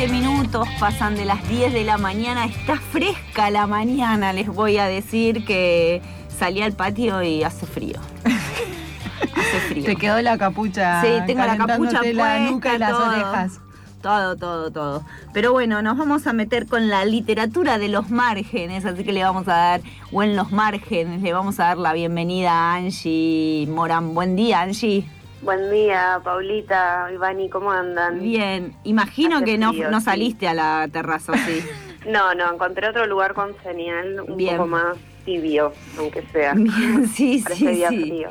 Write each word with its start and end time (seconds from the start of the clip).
17 0.00 0.18
minutos, 0.18 0.66
pasan 0.78 1.14
de 1.14 1.26
las 1.26 1.46
10 1.46 1.74
de 1.74 1.84
la 1.84 1.98
mañana, 1.98 2.46
está 2.46 2.76
fresca 2.76 3.50
la 3.50 3.66
mañana, 3.66 4.32
les 4.32 4.48
voy 4.48 4.78
a 4.78 4.86
decir 4.86 5.44
que 5.44 6.00
salí 6.28 6.62
al 6.62 6.72
patio 6.72 7.22
y 7.22 7.42
hace 7.44 7.66
frío. 7.66 7.98
hace 8.24 9.60
frío. 9.68 9.84
Te 9.84 9.96
quedó 9.96 10.22
la 10.22 10.38
capucha. 10.38 11.02
Sí, 11.02 11.08
tengo 11.26 11.44
la 11.44 11.58
capucha 11.58 11.98
puesta, 11.98 12.38
la 12.38 12.50
nuca 12.50 12.74
y 12.74 12.78
las 12.78 12.92
orejas. 12.94 13.60
Todo, 14.00 14.36
todo, 14.36 14.70
todo. 14.70 15.04
Pero 15.34 15.52
bueno, 15.52 15.82
nos 15.82 15.98
vamos 15.98 16.26
a 16.26 16.32
meter 16.32 16.66
con 16.66 16.88
la 16.88 17.04
literatura 17.04 17.76
de 17.76 17.88
los 17.88 18.08
márgenes, 18.08 18.86
así 18.86 19.04
que 19.04 19.12
le 19.12 19.22
vamos 19.22 19.48
a 19.48 19.54
dar, 19.54 19.80
o 20.12 20.22
en 20.22 20.34
los 20.34 20.50
márgenes, 20.50 21.20
le 21.20 21.34
vamos 21.34 21.60
a 21.60 21.64
dar 21.64 21.76
la 21.76 21.92
bienvenida 21.92 22.52
a 22.52 22.76
Angie 22.76 23.66
Morán. 23.68 24.14
Buen 24.14 24.34
día, 24.34 24.62
Angie. 24.62 25.04
Buen 25.42 25.70
día, 25.70 26.20
Paulita, 26.22 27.08
Ivani, 27.12 27.48
¿cómo 27.48 27.70
andan? 27.70 28.20
Bien, 28.20 28.74
imagino 28.84 29.42
que 29.42 29.56
no, 29.56 29.72
no 29.72 30.00
saliste 30.02 30.46
a 30.46 30.54
la 30.54 30.86
terraza, 30.92 31.32
¿sí? 31.38 31.62
no, 32.06 32.34
no, 32.34 32.52
encontré 32.52 32.88
otro 32.88 33.06
lugar 33.06 33.32
con 33.32 33.54
señal 33.62 34.20
un 34.20 34.36
poco 34.36 34.66
más 34.66 34.98
tibio, 35.24 35.72
aunque 35.98 36.22
sea. 36.32 36.52
Bien, 36.56 37.08
sí, 37.08 37.40
sí, 37.40 37.84
sí. 37.88 38.26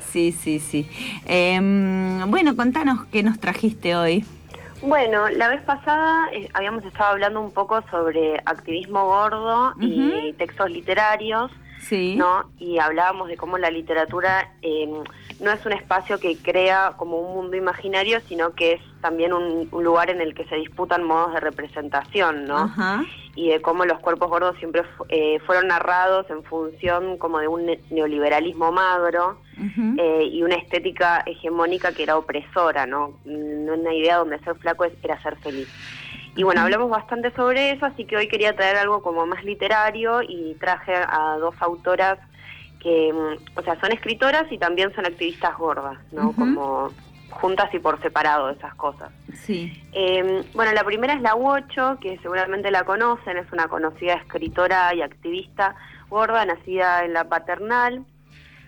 Sí, 0.00 0.32
sí, 0.32 0.58
sí. 0.60 0.88
Em, 1.26 2.30
bueno, 2.30 2.56
contanos 2.56 3.04
qué 3.12 3.22
nos 3.22 3.38
trajiste 3.38 3.94
hoy. 3.94 4.24
Bueno, 4.80 5.28
la 5.28 5.48
vez 5.48 5.60
pasada 5.62 6.28
eh, 6.32 6.48
habíamos 6.54 6.84
estado 6.84 7.10
hablando 7.10 7.40
un 7.40 7.52
poco 7.52 7.82
sobre 7.90 8.38
activismo 8.46 9.04
gordo 9.06 9.74
y 9.78 10.32
textos 10.38 10.70
literarios, 10.70 11.50
sí. 11.88 12.16
¿no? 12.16 12.50
Y 12.58 12.78
hablábamos 12.78 13.28
de 13.28 13.36
cómo 13.36 13.58
la 13.58 13.70
literatura 13.70 14.52
eh, 14.62 14.88
no 15.40 15.50
es 15.50 15.64
un 15.66 15.72
espacio 15.72 16.18
que 16.18 16.36
crea 16.36 16.94
como 16.96 17.18
un 17.18 17.34
mundo 17.34 17.56
imaginario, 17.56 18.20
sino 18.28 18.54
que 18.54 18.74
es 18.74 18.80
también 19.00 19.32
un, 19.32 19.68
lugar 19.70 20.10
en 20.10 20.20
el 20.20 20.34
que 20.34 20.44
se 20.46 20.56
disputan 20.56 21.04
modos 21.04 21.34
de 21.34 21.40
representación, 21.40 22.46
¿no? 22.46 22.72
Y 23.34 23.50
de 23.50 23.60
cómo 23.60 23.84
los 23.84 24.00
cuerpos 24.00 24.30
gordos 24.30 24.56
siempre 24.58 24.82
eh, 25.10 25.38
fueron 25.46 25.68
narrados 25.68 26.28
en 26.30 26.42
función 26.42 27.18
como 27.18 27.38
de 27.38 27.48
un 27.48 27.66
neoliberalismo 27.90 28.72
magro 28.72 29.38
eh, 29.98 30.28
y 30.32 30.42
una 30.42 30.54
estética 30.56 31.22
hegemónica 31.26 31.92
que 31.92 32.02
era 32.02 32.16
opresora, 32.16 32.86
¿no? 32.86 33.18
Una 33.26 33.94
idea 33.94 34.16
donde 34.16 34.38
ser 34.40 34.56
flaco 34.56 34.86
era 35.02 35.22
ser 35.22 35.36
feliz. 35.36 35.68
Y 36.36 36.42
bueno, 36.42 36.60
hablamos 36.60 36.90
bastante 36.90 37.30
sobre 37.32 37.70
eso, 37.70 37.86
así 37.86 38.04
que 38.04 38.16
hoy 38.16 38.28
quería 38.28 38.54
traer 38.54 38.76
algo 38.76 39.02
como 39.02 39.26
más 39.26 39.42
literario 39.42 40.20
y 40.22 40.54
traje 40.60 40.94
a 40.94 41.38
dos 41.40 41.54
autoras 41.60 42.18
que, 42.78 43.10
mm, 43.10 43.58
o 43.58 43.62
sea, 43.62 43.80
son 43.80 43.90
escritoras 43.92 44.44
y 44.52 44.58
también 44.58 44.94
son 44.94 45.06
activistas 45.06 45.56
gordas, 45.56 45.98
¿no? 46.12 46.32
Como 46.32 46.90
juntas 47.30 47.72
y 47.72 47.78
por 47.78 48.00
separado 48.02 48.50
esas 48.50 48.74
cosas. 48.74 49.10
Sí. 49.32 49.72
Em, 49.92 50.44
bueno, 50.54 50.72
la 50.72 50.84
primera 50.84 51.14
es 51.14 51.22
la 51.22 51.34
Uocho, 51.34 51.98
que 52.00 52.18
seguramente 52.18 52.70
la 52.70 52.84
conocen, 52.84 53.38
es 53.38 53.50
una 53.50 53.68
conocida 53.68 54.14
escritora 54.14 54.94
y 54.94 55.00
activista 55.00 55.74
gorda, 56.10 56.44
nacida 56.44 57.04
en 57.04 57.14
la 57.14 57.24
paternal. 57.24 58.04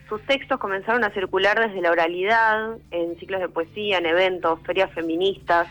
Sus 0.09 0.23
textos 0.23 0.59
comenzaron 0.59 1.05
a 1.05 1.11
circular 1.11 1.61
desde 1.61 1.83
la 1.83 1.91
oralidad, 1.91 2.79
en 2.91 3.19
ciclos 3.19 3.41
de 3.41 3.49
poesía, 3.49 3.99
en 3.99 4.07
eventos, 4.07 4.59
ferias 4.65 4.91
feministas 4.93 5.69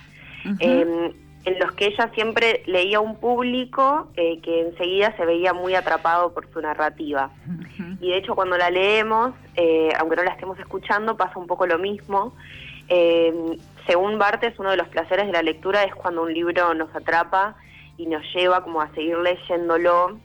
en 1.47 1.59
los 1.59 1.71
que 1.71 1.85
ella 1.85 2.11
siempre 2.13 2.61
leía 2.65 2.99
un 2.99 3.21
público 3.21 4.09
eh, 4.17 4.41
que 4.41 4.67
enseguida 4.67 5.15
se 5.15 5.25
veía 5.25 5.53
muy 5.53 5.75
atrapado 5.75 6.33
por 6.33 6.51
su 6.51 6.59
narrativa. 6.59 7.31
Y 8.01 8.09
de 8.09 8.17
hecho 8.17 8.35
cuando 8.35 8.57
la 8.57 8.69
leemos, 8.69 9.33
eh, 9.55 9.89
aunque 9.97 10.17
no 10.17 10.23
la 10.23 10.31
estemos 10.31 10.59
escuchando, 10.59 11.15
pasa 11.15 11.39
un 11.39 11.47
poco 11.47 11.65
lo 11.65 11.79
mismo. 11.79 12.35
Eh, 12.89 13.33
según 13.85 14.19
Bartes, 14.19 14.59
uno 14.59 14.71
de 14.71 14.77
los 14.77 14.89
placeres 14.89 15.25
de 15.27 15.31
la 15.31 15.41
lectura 15.41 15.83
es 15.83 15.95
cuando 15.95 16.23
un 16.23 16.33
libro 16.33 16.73
nos 16.73 16.93
atrapa 16.93 17.55
y 17.95 18.07
nos 18.07 18.23
lleva 18.33 18.61
como 18.61 18.81
a 18.81 18.93
seguir 18.93 19.17
leyéndolo 19.17 20.19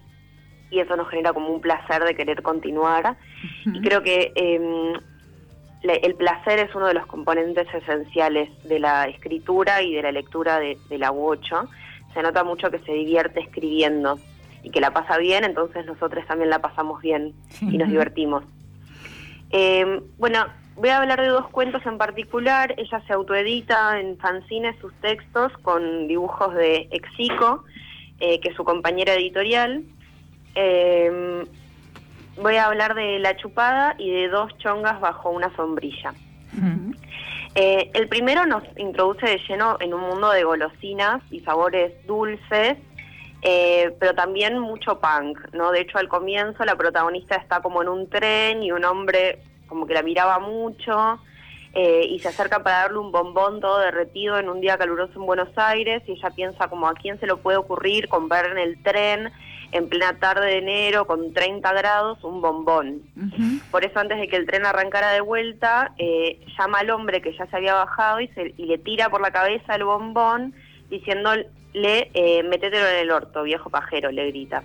y 0.73 0.81
eso 0.81 0.97
nos 0.97 1.09
genera 1.09 1.33
como 1.33 1.51
un 1.51 1.61
placer 1.61 2.03
de 2.03 2.17
querer 2.17 2.43
continuar. 2.43 3.17
Y 3.65 3.81
creo 3.81 4.03
que 4.03 4.33
em, 4.35 4.95
el 5.83 6.15
placer 6.15 6.59
es 6.61 6.75
uno 6.75 6.87
de 6.87 6.95
los 6.95 7.07
componentes 7.07 7.67
esenciales 7.75 8.51
de 8.65 8.79
la 8.79 9.07
escritura 9.09 9.83
y 9.83 9.95
de 9.95 10.03
la 10.03 10.13
lectura 10.13 10.61
de, 10.61 10.79
la 10.91 11.11
U8. 11.11 11.69
Se 12.15 12.23
nota 12.23 12.45
mucho 12.45 12.71
que 12.71 12.79
se 12.81 12.93
divierte 12.93 13.41
escribiendo 13.41 14.19
y 14.63 14.71
que 14.71 14.81
la 14.81 14.93
pasa 14.93 15.19
bien, 15.19 15.45
entonces 15.45 15.85
nosotros 15.87 16.25
también 16.27 16.51
la 16.51 16.61
pasamos 16.61 17.01
bien 17.03 17.35
y 17.61 17.79
nos 17.79 17.89
divertimos. 17.89 18.45
Eh, 19.51 20.01
bueno, 20.19 20.47
voy 20.77 20.91
a 20.91 20.99
hablar 20.99 21.21
de 21.21 21.29
dos 21.29 21.49
cuentos 21.49 21.85
en 21.85 21.99
particular. 21.99 22.75
Ella 22.79 23.03
se 23.07 23.13
autoedita 23.13 23.99
en 23.99 24.17
fanzines 24.19 24.77
sus 24.81 24.95
textos 25.01 25.53
con 25.63 26.07
dibujos 26.07 26.55
de 26.55 26.89
Exico, 26.93 27.65
eh, 28.21 28.41
que 28.41 28.51
es 28.51 28.55
su 28.57 28.65
compañera 28.65 29.15
editorial. 29.15 29.83
Eh, 30.55 31.45
voy 32.37 32.57
a 32.57 32.67
hablar 32.67 32.95
de 32.95 33.19
La 33.19 33.37
Chupada 33.37 33.95
y 33.99 34.11
de 34.11 34.29
Dos 34.29 34.57
Chongas 34.59 35.01
bajo 35.01 35.31
una 35.31 35.55
sombrilla. 35.57 36.15
Eh, 37.55 37.91
el 37.95 38.09
primero 38.09 38.47
nos 38.47 38.63
introduce 38.77 39.27
de 39.27 39.39
lleno 39.49 39.77
en 39.81 39.93
un 39.93 40.01
mundo 40.01 40.31
de 40.31 40.45
golosinas 40.45 41.23
y 41.31 41.41
sabores 41.41 41.93
dulces, 42.07 42.79
eh, 43.43 43.95
pero 43.99 44.15
también 44.15 44.59
mucho 44.59 45.01
punk, 45.01 45.39
¿no? 45.53 45.71
De 45.71 45.81
hecho, 45.81 45.99
al 45.99 46.09
comienzo 46.09 46.65
la 46.65 46.77
protagonista 46.77 47.37
está 47.37 47.61
como 47.61 47.83
en 47.83 47.89
un 47.89 48.09
tren 48.09 48.63
y 48.63 48.73
un 48.73 48.85
hombre 48.85 49.41
como 49.67 49.87
que 49.87 49.95
la 49.95 50.03
miraba 50.03 50.39
mucho 50.39 51.19
eh, 51.75 52.07
y 52.09 52.19
se 52.21 52.29
acerca 52.29 52.63
para 52.63 52.83
darle 52.83 52.99
un 52.99 53.13
bombón 53.13 53.61
todo 53.61 53.79
derretido 53.79 54.39
en 54.39 54.49
un 54.49 54.61
día 54.61 54.77
caluroso 54.77 55.13
en 55.17 55.27
Buenos 55.27 55.49
Aires 55.57 56.03
y 56.07 56.13
ella 56.13 56.31
piensa 56.31 56.69
como 56.69 56.87
a 56.87 56.95
quién 56.95 57.19
se 57.19 57.27
lo 57.27 57.39
puede 57.39 57.57
ocurrir 57.57 58.09
comprar 58.09 58.47
en 58.47 58.59
el 58.59 58.83
tren 58.83 59.33
en 59.73 59.89
plena 59.89 60.19
tarde 60.19 60.47
de 60.47 60.59
enero 60.59 61.07
con 61.07 61.33
30 61.33 61.73
grados 61.73 62.23
un 62.23 62.41
bombón. 62.41 63.03
Por 63.71 63.85
eso 63.85 63.99
antes 63.99 64.19
de 64.19 64.29
que 64.29 64.37
el 64.37 64.47
tren 64.47 64.67
arrancara 64.67 65.13
de 65.13 65.23
vuelta, 65.23 65.93
eh, 65.99 66.41
llama 66.59 66.81
al 66.81 66.91
hombre 66.91 67.23
que 67.23 67.37
ya 67.37 67.47
se 67.47 67.57
había 67.57 67.75
bajado 67.75 68.21
y, 68.21 68.29
se, 68.29 68.55
y 68.57 68.67
le 68.67 68.79
tira 68.79 69.09
por 69.09 69.23
la 69.23 69.31
cabeza 69.31 69.75
el 69.75 69.85
bombón 69.85 70.55
diciéndole, 70.91 71.49
eh, 71.75 72.43
métetelo 72.43 72.87
en 72.87 72.97
el 72.97 73.11
orto, 73.11 73.43
viejo 73.43 73.71
pajero, 73.71 74.11
le 74.11 74.29
grita. 74.29 74.63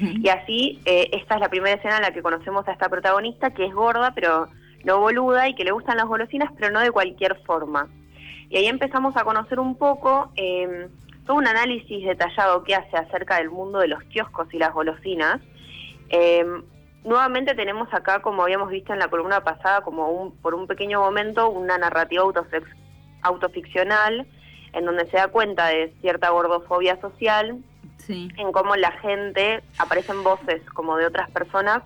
Y 0.00 0.28
así, 0.28 0.78
eh, 0.84 1.08
esta 1.12 1.36
es 1.36 1.40
la 1.40 1.48
primera 1.48 1.76
escena 1.76 1.96
en 1.96 2.02
la 2.02 2.12
que 2.12 2.20
conocemos 2.20 2.68
a 2.68 2.72
esta 2.72 2.90
protagonista, 2.90 3.54
que 3.54 3.64
es 3.64 3.72
gorda, 3.72 4.12
pero 4.14 4.48
no 4.84 5.00
boluda, 5.00 5.48
y 5.48 5.54
que 5.54 5.64
le 5.64 5.70
gustan 5.70 5.96
las 5.96 6.06
golosinas, 6.06 6.52
pero 6.58 6.70
no 6.70 6.80
de 6.80 6.90
cualquier 6.90 7.36
forma. 7.46 7.88
Y 8.50 8.58
ahí 8.58 8.66
empezamos 8.66 9.16
a 9.16 9.24
conocer 9.24 9.58
un 9.58 9.76
poco 9.76 10.32
eh, 10.36 10.88
todo 11.30 11.38
un 11.38 11.46
análisis 11.46 12.04
detallado 12.04 12.64
que 12.64 12.74
hace 12.74 12.96
acerca 12.96 13.36
del 13.36 13.50
mundo 13.50 13.78
de 13.78 13.86
los 13.86 14.02
kioscos 14.02 14.52
y 14.52 14.58
las 14.58 14.74
golosinas. 14.74 15.40
Eh, 16.08 16.44
nuevamente 17.04 17.54
tenemos 17.54 17.86
acá, 17.94 18.20
como 18.20 18.42
habíamos 18.42 18.68
visto 18.68 18.92
en 18.92 18.98
la 18.98 19.06
columna 19.06 19.44
pasada, 19.44 19.82
como 19.82 20.10
un, 20.10 20.36
por 20.38 20.56
un 20.56 20.66
pequeño 20.66 20.98
momento, 20.98 21.48
una 21.48 21.78
narrativa 21.78 22.24
autoficcional 23.22 24.26
en 24.72 24.84
donde 24.84 25.08
se 25.08 25.18
da 25.18 25.28
cuenta 25.28 25.68
de 25.68 25.94
cierta 26.00 26.30
gordofobia 26.30 27.00
social, 27.00 27.58
en 28.08 28.50
cómo 28.50 28.74
la 28.74 28.90
gente, 28.90 29.62
aparecen 29.78 30.24
voces 30.24 30.60
como 30.74 30.96
de 30.96 31.06
otras 31.06 31.30
personas 31.30 31.84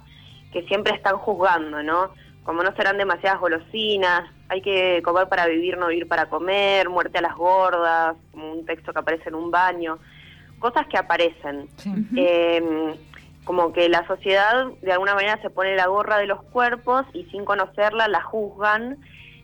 que 0.55 0.63
siempre 0.63 0.95
están 0.95 1.19
juzgando, 1.19 1.83
¿no? 1.83 2.15
Como 2.45 2.63
no 2.63 2.75
serán 2.77 2.97
demasiadas 2.97 3.41
golosinas, 3.41 4.31
hay 4.49 4.61
que 4.61 5.01
comer 5.03 5.29
para 5.29 5.47
vivir, 5.47 5.79
no 5.79 5.89
vivir 5.89 6.07
para 6.07 6.27
comer, 6.27 6.89
muerte 6.89 7.19
a 7.19 7.23
las 7.23 7.35
gordas, 7.35 8.17
como 8.31 8.53
un 8.53 8.67
texto 8.67 8.93
que 8.93 8.99
aparece 8.99 9.29
en 9.29 9.35
un 9.35 9.51
baño, 9.51 9.99
cosas 10.59 10.87
que 10.87 10.99
aparecen. 10.99 11.69
Em, 12.17 12.95
como 13.45 13.73
que 13.73 13.89
la 13.89 14.07
sociedad 14.07 14.67
de 14.81 14.93
alguna 14.93 15.15
manera 15.15 15.41
se 15.43 15.51
pone 15.51 15.77
la 15.77 15.87
gorra 15.87 16.19
de 16.19 16.27
los 16.27 16.43
cuerpos 16.45 17.05
y 17.13 17.25
sin 17.25 17.45
conocerla 17.45 18.09
la 18.09 18.23
juzgan, 18.23 18.99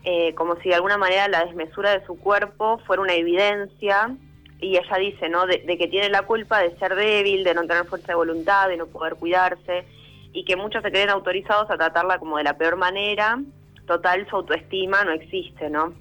eh, 0.04 0.34
como 0.34 0.56
si 0.56 0.70
de 0.70 0.76
alguna 0.76 0.96
manera 0.96 1.28
la 1.28 1.44
desmesura 1.44 1.90
de 1.90 2.04
su 2.06 2.18
cuerpo 2.18 2.78
fuera 2.86 3.02
una 3.02 3.14
evidencia. 3.14 4.16
Y 4.58 4.76
ella 4.76 4.96
dice, 4.98 5.30
¿no? 5.30 5.46
De, 5.46 5.58
de 5.58 5.78
que 5.78 5.88
tiene 5.88 6.10
la 6.10 6.22
culpa 6.22 6.60
de 6.60 6.76
ser 6.78 6.94
débil, 6.94 7.44
de 7.44 7.54
no 7.54 7.66
tener 7.66 7.86
fuerza 7.86 8.08
de 8.08 8.14
voluntad, 8.14 8.68
de 8.68 8.76
no 8.76 8.86
poder 8.86 9.14
cuidarse, 9.16 9.86
y 10.32 10.44
que 10.44 10.56
muchos 10.56 10.82
se 10.82 10.90
creen 10.90 11.08
autorizados 11.08 11.70
a 11.70 11.78
tratarla 11.78 12.18
como 12.18 12.36
de 12.36 12.44
la 12.44 12.58
peor 12.58 12.76
manera 12.76 13.38
total 13.90 14.24
su 14.30 14.36
autoestima 14.36 15.02
no 15.02 15.10
existe, 15.10 15.68
¿no? 15.68 15.92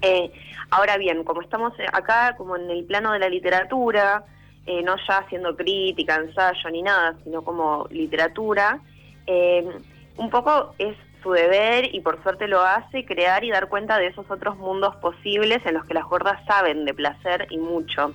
Eh, 0.00 0.32
ahora 0.70 0.96
bien, 0.96 1.24
como 1.24 1.42
estamos 1.42 1.74
acá 1.92 2.34
como 2.38 2.56
en 2.56 2.70
el 2.70 2.84
plano 2.84 3.12
de 3.12 3.18
la 3.18 3.28
literatura, 3.28 4.24
eh, 4.64 4.82
no 4.82 4.96
ya 5.06 5.18
haciendo 5.18 5.54
crítica, 5.54 6.16
ensayo 6.16 6.70
ni 6.70 6.80
nada, 6.80 7.16
sino 7.22 7.42
como 7.42 7.86
literatura, 7.90 8.80
eh, 9.26 9.68
un 10.16 10.30
poco 10.30 10.74
es 10.78 10.96
su 11.22 11.32
deber 11.32 11.94
y 11.94 12.00
por 12.00 12.22
suerte 12.22 12.48
lo 12.48 12.62
hace 12.62 13.04
crear 13.04 13.44
y 13.44 13.50
dar 13.50 13.68
cuenta 13.68 13.98
de 13.98 14.06
esos 14.06 14.30
otros 14.30 14.56
mundos 14.56 14.96
posibles 14.96 15.58
en 15.66 15.74
los 15.74 15.84
que 15.84 15.92
las 15.92 16.06
gordas 16.06 16.42
saben 16.46 16.86
de 16.86 16.94
placer 16.94 17.46
y 17.50 17.58
mucho. 17.58 18.14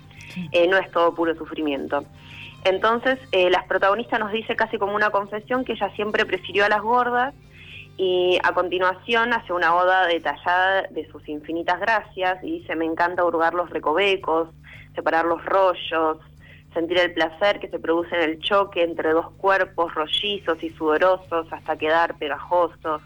no 0.72 0.78
es 0.78 0.90
todo 0.90 1.14
puro 1.14 1.36
sufrimiento. 1.36 2.04
Entonces, 2.64 3.20
las 3.32 3.64
protagonistas 3.68 4.20
nos 4.20 4.32
dice 4.32 4.56
casi 4.56 4.80
como 4.80 4.96
una 4.96 5.12
confesión 5.12 5.64
que 5.64 5.74
ella 5.74 5.92
siempre 5.96 6.26
prefirió 6.26 6.66
a 6.66 6.70
las 6.70 6.82
gordas 6.82 7.36
y 7.98 8.38
a 8.44 8.54
continuación 8.54 9.32
hace 9.34 9.54
una 9.54 9.74
oda 9.74 10.06
detallada 10.08 10.84
de 10.90 11.10
sus 11.12 11.28
infinitas 11.30 11.80
gracias 11.80 12.44
y 12.44 12.60
dice, 12.60 12.76
me 12.76 12.86
encanta 12.86 13.24
hurgar 13.24 13.54
los 13.54 13.70
recovecos, 13.70 14.50
separar 14.94 15.26
los 15.26 15.44
rollos, 15.46 16.18
sentir 16.74 17.00
el 17.00 17.14
placer 17.14 17.60
que 17.60 17.70
se 17.70 17.80
produce 17.80 18.16
en 18.16 18.30
el 18.30 18.40
choque 18.40 18.84
entre 18.84 19.14
dos 19.14 19.32
cuerpos 19.38 19.94
rollizos 19.94 20.62
y 20.62 20.72
sudorosos 20.72 21.48
hasta 21.52 21.78
quedar 21.78 22.18
pegajosos. 22.18 23.02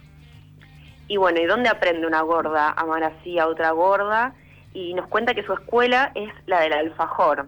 Y 1.07 1.17
bueno, 1.17 1.39
¿y 1.39 1.45
dónde 1.45 1.69
aprende 1.69 2.07
una 2.07 2.21
gorda 2.21 2.69
a 2.69 2.81
amar 2.81 3.03
así 3.03 3.37
a 3.37 3.47
otra 3.47 3.71
gorda? 3.71 4.33
Y 4.73 4.95
nos 4.95 5.07
cuenta 5.07 5.35
que 5.35 5.43
su 5.43 5.53
escuela 5.53 6.11
es 6.15 6.31
la 6.47 6.61
del 6.61 6.73
alfajor. 6.73 7.47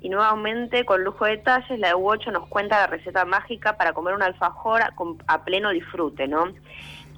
Y 0.00 0.08
nuevamente, 0.08 0.84
con 0.86 1.04
lujo 1.04 1.26
de 1.26 1.32
detalles, 1.32 1.78
la 1.78 1.88
de 1.88 1.94
U8 1.94 2.32
nos 2.32 2.48
cuenta 2.48 2.80
la 2.80 2.86
receta 2.86 3.26
mágica 3.26 3.76
para 3.76 3.92
comer 3.92 4.14
un 4.14 4.22
alfajor 4.22 4.80
a, 4.82 5.44
pleno 5.44 5.70
disfrute, 5.70 6.26
¿no? 6.26 6.46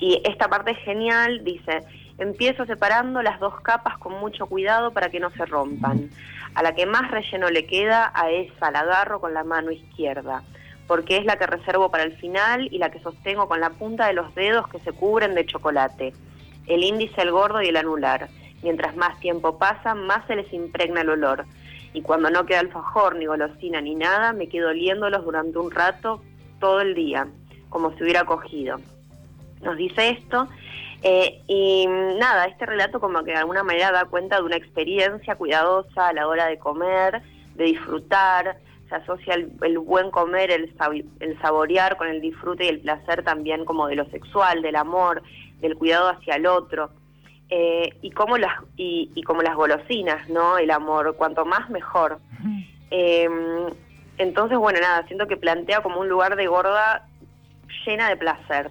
Y 0.00 0.20
esta 0.24 0.48
parte 0.48 0.72
es 0.72 0.78
genial, 0.78 1.44
dice, 1.44 1.84
empiezo 2.18 2.66
separando 2.66 3.22
las 3.22 3.38
dos 3.38 3.60
capas 3.60 3.98
con 3.98 4.14
mucho 4.14 4.46
cuidado 4.46 4.90
para 4.90 5.10
que 5.10 5.20
no 5.20 5.30
se 5.30 5.46
rompan. 5.46 6.10
A 6.54 6.62
la 6.64 6.74
que 6.74 6.86
más 6.86 7.08
relleno 7.12 7.50
le 7.50 7.66
queda, 7.66 8.10
a 8.14 8.30
esa 8.30 8.72
la 8.72 8.80
agarro 8.80 9.20
con 9.20 9.32
la 9.32 9.44
mano 9.44 9.70
izquierda, 9.70 10.42
porque 10.88 11.18
es 11.18 11.24
la 11.24 11.36
que 11.36 11.46
reservo 11.46 11.88
para 11.88 12.02
el 12.02 12.16
final 12.16 12.66
y 12.72 12.78
la 12.78 12.90
que 12.90 12.98
sostengo 12.98 13.46
con 13.46 13.60
la 13.60 13.70
punta 13.70 14.08
de 14.08 14.14
los 14.14 14.34
dedos 14.34 14.66
que 14.66 14.80
se 14.80 14.92
cubren 14.92 15.36
de 15.36 15.46
chocolate, 15.46 16.14
el 16.66 16.82
índice, 16.82 17.22
el 17.22 17.30
gordo 17.30 17.62
y 17.62 17.68
el 17.68 17.76
anular. 17.76 18.28
Mientras 18.64 18.96
más 18.96 19.18
tiempo 19.20 19.56
pasa, 19.56 19.94
más 19.94 20.26
se 20.26 20.34
les 20.34 20.52
impregna 20.52 21.02
el 21.02 21.10
olor 21.10 21.46
y 21.92 22.02
cuando 22.02 22.30
no 22.30 22.46
queda 22.46 22.60
alfajor, 22.60 23.16
ni 23.16 23.26
golosina, 23.26 23.80
ni 23.80 23.94
nada, 23.94 24.32
me 24.32 24.48
quedo 24.48 24.70
oliéndolos 24.70 25.24
durante 25.24 25.58
un 25.58 25.70
rato 25.70 26.22
todo 26.58 26.80
el 26.80 26.94
día, 26.94 27.26
como 27.68 27.94
si 27.96 28.02
hubiera 28.02 28.24
cogido. 28.24 28.80
Nos 29.60 29.76
dice 29.76 30.10
esto. 30.10 30.48
Eh, 31.02 31.42
y 31.48 31.86
nada, 31.86 32.46
este 32.46 32.64
relato 32.64 33.00
como 33.00 33.24
que 33.24 33.32
de 33.32 33.38
alguna 33.38 33.64
manera 33.64 33.90
da 33.90 34.04
cuenta 34.04 34.36
de 34.36 34.44
una 34.44 34.56
experiencia 34.56 35.34
cuidadosa 35.34 36.08
a 36.08 36.12
la 36.12 36.28
hora 36.28 36.46
de 36.46 36.58
comer, 36.58 37.20
de 37.56 37.64
disfrutar, 37.64 38.58
se 38.88 38.94
asocia 38.94 39.34
el, 39.34 39.78
buen 39.78 40.10
comer, 40.10 40.50
el, 40.50 40.72
el 41.20 41.40
saborear 41.40 41.96
con 41.96 42.08
el 42.08 42.20
disfrute 42.20 42.66
y 42.66 42.68
el 42.68 42.80
placer 42.80 43.24
también 43.24 43.64
como 43.64 43.88
de 43.88 43.96
lo 43.96 44.04
sexual, 44.10 44.62
del 44.62 44.76
amor, 44.76 45.22
del 45.60 45.76
cuidado 45.76 46.08
hacia 46.08 46.36
el 46.36 46.46
otro. 46.46 46.90
Eh, 47.54 47.98
y 48.00 48.10
como 48.12 48.38
las 48.38 48.54
y, 48.78 49.22
como 49.24 49.42
las 49.42 49.54
golosinas, 49.54 50.26
¿no? 50.30 50.56
El 50.56 50.70
amor, 50.70 51.16
cuanto 51.16 51.44
más 51.44 51.68
mejor. 51.68 52.18
Em, 52.90 53.66
entonces, 54.16 54.56
bueno, 54.56 54.80
nada, 54.80 55.06
siento 55.06 55.26
que 55.26 55.36
plantea 55.36 55.82
como 55.82 56.00
un 56.00 56.08
lugar 56.08 56.34
de 56.36 56.46
gorda 56.46 57.06
llena 57.84 58.08
de 58.08 58.16
placer. 58.16 58.70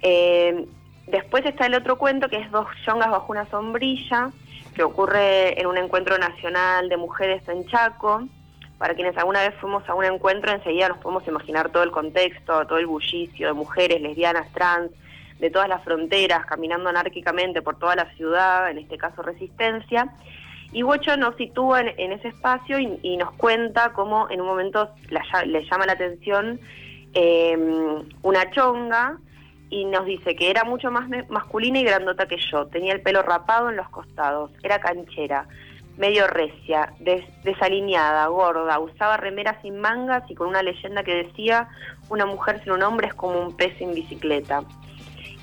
Em, 0.00 0.66
después 1.06 1.46
está 1.46 1.66
el 1.66 1.76
otro 1.76 1.96
cuento 1.96 2.28
que 2.28 2.38
es 2.38 2.50
Dos 2.50 2.66
yongas 2.84 3.08
bajo 3.08 3.30
una 3.30 3.48
sombrilla, 3.50 4.32
que 4.74 4.82
ocurre 4.82 5.60
en 5.60 5.68
un 5.68 5.78
encuentro 5.78 6.18
nacional 6.18 6.88
de 6.88 6.96
mujeres 6.96 7.48
en 7.48 7.64
Chaco. 7.68 8.26
Para 8.78 8.94
quienes 8.94 9.16
alguna 9.16 9.42
vez 9.42 9.54
fuimos 9.60 9.88
a 9.88 9.94
un 9.94 10.06
encuentro, 10.06 10.50
enseguida 10.50 10.88
nos 10.88 10.98
podemos 10.98 11.24
imaginar 11.28 11.70
todo 11.70 11.84
el 11.84 11.92
contexto, 11.92 12.66
todo 12.66 12.78
el 12.78 12.86
bullicio 12.86 13.46
de 13.46 13.52
mujeres 13.52 14.00
lesbianas, 14.00 14.52
trans, 14.52 14.90
de 15.42 15.50
todas 15.50 15.68
las 15.68 15.82
fronteras, 15.82 16.46
caminando 16.46 16.88
anárquicamente 16.88 17.62
por 17.62 17.76
toda 17.76 17.96
la 17.96 18.08
ciudad, 18.14 18.70
en 18.70 18.78
este 18.78 18.96
caso 18.96 19.22
Resistencia. 19.22 20.14
Y 20.72 20.82
Bocho 20.82 21.16
nos 21.16 21.34
sitúa 21.34 21.80
en, 21.80 22.12
ese 22.12 22.28
espacio 22.28 22.78
y, 22.78 23.16
nos 23.16 23.32
cuenta 23.32 23.92
cómo 23.92 24.30
en 24.30 24.40
un 24.40 24.46
momento 24.46 24.90
le 25.10 25.64
llama 25.64 25.84
la 25.84 25.94
atención 25.94 26.60
em, 27.12 28.04
una 28.22 28.50
chonga 28.52 29.18
y 29.68 29.84
nos 29.84 30.06
dice 30.06 30.36
que 30.36 30.48
era 30.48 30.62
mucho 30.62 30.92
más 30.92 31.08
masculina 31.28 31.80
y 31.80 31.84
grandota 31.84 32.26
que 32.26 32.36
yo, 32.36 32.68
tenía 32.68 32.92
el 32.92 33.02
pelo 33.02 33.22
rapado 33.22 33.68
en 33.68 33.76
los 33.76 33.88
costados, 33.88 34.52
era 34.62 34.78
canchera, 34.78 35.48
medio 35.98 36.28
recia, 36.28 36.92
desalineada, 37.42 38.28
gorda, 38.28 38.78
usaba 38.78 39.16
remeras 39.16 39.60
sin 39.60 39.80
mangas 39.80 40.22
y 40.30 40.36
con 40.36 40.48
una 40.48 40.62
leyenda 40.62 41.02
que 41.02 41.24
decía, 41.24 41.68
una 42.10 42.26
mujer 42.26 42.62
sin 42.62 42.72
un 42.72 42.82
hombre 42.84 43.08
es 43.08 43.14
como 43.14 43.40
un 43.40 43.56
pez 43.56 43.76
sin 43.78 43.92
bicicleta. 43.92 44.62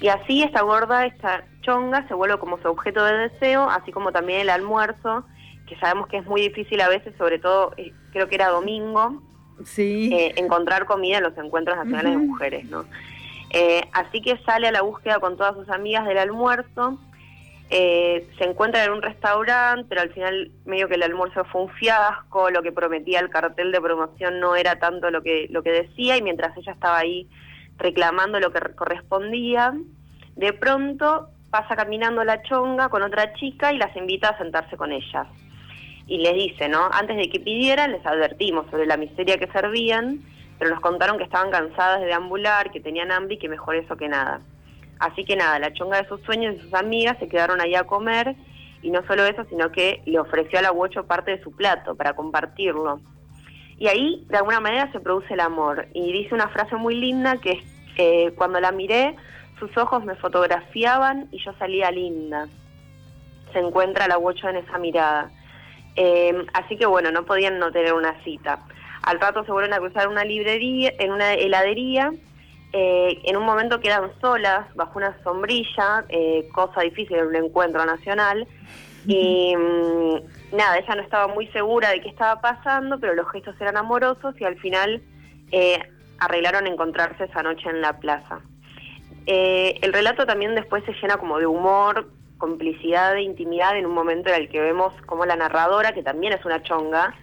Y 0.02 0.08
así 0.08 0.44
esta 0.44 0.62
gorda, 0.62 1.06
esta 1.06 1.44
chonga, 1.62 2.08
se 2.08 2.14
vuelve 2.14 2.38
como 2.40 2.58
su 2.62 2.68
objeto 2.70 3.04
de 3.04 3.30
deseo, 3.30 3.70
así 3.70 3.92
como 3.92 4.12
también 4.12 4.42
el 4.42 4.50
almuerzo, 4.50 5.26
que 5.68 5.78
sabemos 5.78 6.08
que 6.08 6.18
es 6.18 6.26
muy 6.26 6.42
difícil 6.42 6.80
a 6.82 6.90
veces, 6.90 7.14
sobre 7.18 7.38
todo 7.38 7.74
eh, 7.78 7.94
creo 8.12 8.28
que 8.28 8.36
era 8.36 8.50
domingo, 8.50 9.22
sí. 9.64 10.10
Eh, 10.14 10.34
encontrar 10.38 10.86
comida 10.86 11.18
en 11.18 11.24
los 11.24 11.38
encuentros 11.38 11.78
nacionales 11.78 12.12
de 12.12 12.18
mujeres, 12.18 12.66
¿no? 12.66 12.86
Eh, 13.52 13.82
así 13.92 14.22
que 14.22 14.38
sale 14.46 14.68
a 14.68 14.72
la 14.72 14.84
búsqueda 14.84 15.20
con 15.20 15.36
todas 15.36 15.56
sus 15.56 15.70
amigas 15.70 16.06
del 16.06 16.18
almuerzo, 16.18 16.98
se 17.70 18.26
encuentra 18.40 18.84
en 18.84 18.92
un 18.92 19.02
restaurante, 19.04 19.86
pero 19.88 20.02
al 20.02 20.10
final 20.12 20.50
medio 20.66 20.88
que 20.88 20.96
el 20.96 21.04
almuerzo 21.04 21.46
fue 21.46 21.62
un 21.62 21.70
fiasco, 21.70 22.50
lo 22.50 22.64
que 22.64 22.72
prometía 22.72 23.20
el 23.20 23.30
cartel 23.30 23.72
de 23.72 23.80
promoción 23.80 24.40
no 24.40 24.56
era 24.56 24.80
tanto 24.80 25.12
lo 25.12 25.22
que, 25.22 25.48
lo 25.52 25.62
que 25.62 25.72
decía, 25.72 26.18
y 26.18 26.24
mientras 26.24 26.58
ella 26.58 26.72
estaba 26.72 26.98
ahí 26.98 27.30
reclamando 27.80 28.40
lo 28.40 28.52
que 28.52 28.60
correspondía. 28.76 29.74
De 30.36 30.54
pronto 30.54 31.30
pasa 31.50 31.76
caminando 31.76 32.24
la 32.24 32.42
chonga 32.44 32.90
con 32.90 33.02
otra 33.02 33.34
chica 33.34 33.74
y 33.74 33.78
las 33.78 33.96
invita 33.96 34.30
a 34.30 34.38
sentarse 34.38 34.78
con 34.78 34.92
ellas. 34.92 35.28
Y 36.08 36.20
les 36.20 36.34
dice, 36.34 36.70
¿no? 36.70 36.90
Antes 36.92 37.18
de 37.18 37.30
que 37.30 37.40
pidieran, 37.40 37.92
les 37.92 38.06
advertimos 38.06 38.70
sobre 38.70 38.86
la 38.86 38.98
miseria 38.98 39.38
que 39.38 39.48
servían, 39.48 40.22
pero 40.58 40.72
nos 40.72 40.80
contaron 40.82 41.18
que 41.18 41.24
estaban 41.24 41.52
cansadas 41.52 42.02
de 42.02 42.08
deambular, 42.08 42.72
que 42.72 42.80
tenían 42.80 43.12
hambre 43.12 43.36
y 43.36 43.40
que 43.40 43.50
mejor 43.50 43.76
eso 43.76 43.96
que 43.96 44.10
nada. 44.10 44.42
Así 45.00 45.24
que 45.24 45.36
nada, 45.36 45.60
la 45.60 45.74
chonga 45.74 46.02
de 46.02 46.08
sus 46.08 46.22
sueños 46.22 46.56
y 46.56 46.60
sus 46.60 46.74
amigas 46.74 47.18
se 47.20 47.30
quedaron 47.30 47.62
ahí 47.62 47.74
a 47.76 47.86
comer 47.86 48.36
y 48.82 48.92
no 48.92 49.06
solo 49.08 49.26
eso, 49.26 49.46
sino 49.50 49.72
que 49.72 50.02
le 50.06 50.20
ofreció 50.20 50.60
a 50.60 50.62
la 50.62 50.72
huecho 50.72 51.06
parte 51.06 51.32
de 51.32 51.44
su 51.44 51.52
plato 51.52 51.96
para 51.96 52.14
compartirlo. 52.14 53.00
Y 53.80 53.88
ahí, 53.88 54.26
de 54.30 54.38
alguna 54.38 54.60
manera, 54.60 54.92
se 54.92 55.00
produce 55.00 55.34
el 55.34 55.40
amor. 55.40 55.88
Y 55.94 56.12
dice 56.12 56.36
una 56.36 56.50
frase 56.50 56.76
muy 56.76 56.96
linda 56.96 57.38
que 57.38 57.52
es, 57.54 57.64
que 57.96 58.34
cuando 58.36 58.60
la 58.60 58.72
miré, 58.72 59.16
sus 59.58 59.76
ojos 59.78 60.04
me 60.04 60.16
fotografiaban 60.16 61.28
y 61.32 61.44
yo 61.44 61.54
salía 61.58 61.90
linda. 61.90 62.48
Se 63.54 63.60
encuentra 63.60 64.08
la 64.08 64.18
huecha 64.18 64.50
en 64.50 64.58
esa 64.58 64.78
mirada. 64.78 65.32
Eh, 65.96 66.46
así 66.54 66.78
que 66.78 66.86
bueno, 66.86 67.12
no 67.12 67.26
podían 67.26 67.58
no 67.58 67.72
tener 67.72 67.94
una 67.94 68.22
cita. 68.24 68.60
Al 69.02 69.20
rato 69.20 69.44
se 69.44 69.52
vuelven 69.52 69.74
a 69.74 69.80
cruzar 69.80 70.08
una 70.08 70.24
librería, 70.24 70.94
en 71.00 71.12
una 71.12 71.34
heladería. 71.34 72.12
Eh, 72.74 73.20
en 73.24 73.38
un 73.38 73.46
momento 73.46 73.80
quedan 73.80 74.12
solas 74.22 74.74
bajo 74.76 75.00
una 75.00 75.18
sombrilla, 75.24 76.06
eh, 76.10 76.48
cosa 76.54 76.82
difícil 76.82 77.18
en 77.18 77.28
un 77.28 77.36
encuentro 77.36 77.86
nacional. 77.86 78.46
Y 79.10 79.56
mm, 79.56 80.56
nada, 80.56 80.78
ella 80.78 80.96
no 80.96 81.02
estaba 81.02 81.28
muy 81.34 81.48
segura 81.48 81.90
de 81.90 82.00
qué 82.00 82.10
estaba 82.10 82.42
pasando, 82.42 83.00
pero 83.00 83.16
los 83.16 83.28
gestos 83.32 83.56
eran 83.60 83.76
amorosos 83.76 84.40
y 84.40 84.44
al 84.44 84.56
final 84.60 85.02
eh, 85.52 85.80
arreglaron 86.20 86.68
encontrarse 86.68 87.24
esa 87.24 87.42
noche 87.42 87.68
en 87.72 87.82
la 87.82 88.00
plaza. 88.00 88.40
Eh, 89.26 89.80
el 89.82 89.94
relato 89.94 90.28
también 90.28 90.54
después 90.54 90.84
se 90.86 90.94
llena 90.94 91.18
como 91.18 91.40
de 91.40 91.48
humor, 91.48 92.08
complicidad 92.38 93.16
e 93.16 93.24
intimidad 93.24 93.76
en 93.80 93.88
un 93.88 93.96
momento 93.96 94.30
en 94.30 94.44
el 94.44 94.50
que 94.50 94.62
vemos 94.62 94.94
como 95.08 95.26
la 95.26 95.36
narradora, 95.36 95.92
que 95.94 96.04
también 96.04 96.34
es 96.34 96.46
una 96.46 96.62
chonga, 96.62 97.16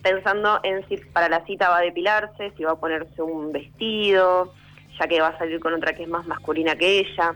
pensando 0.00 0.60
en 0.62 0.86
si 0.88 0.98
para 0.98 1.28
la 1.28 1.44
cita 1.44 1.70
va 1.70 1.78
a 1.78 1.82
depilarse, 1.82 2.52
si 2.56 2.62
va 2.62 2.72
a 2.72 2.80
ponerse 2.80 3.20
un 3.20 3.50
vestido, 3.50 4.54
ya 4.96 5.08
que 5.08 5.20
va 5.20 5.28
a 5.28 5.38
salir 5.38 5.58
con 5.58 5.74
otra 5.74 5.92
que 5.92 6.04
es 6.04 6.08
más 6.08 6.24
masculina 6.24 6.76
que 6.76 7.00
ella. 7.00 7.34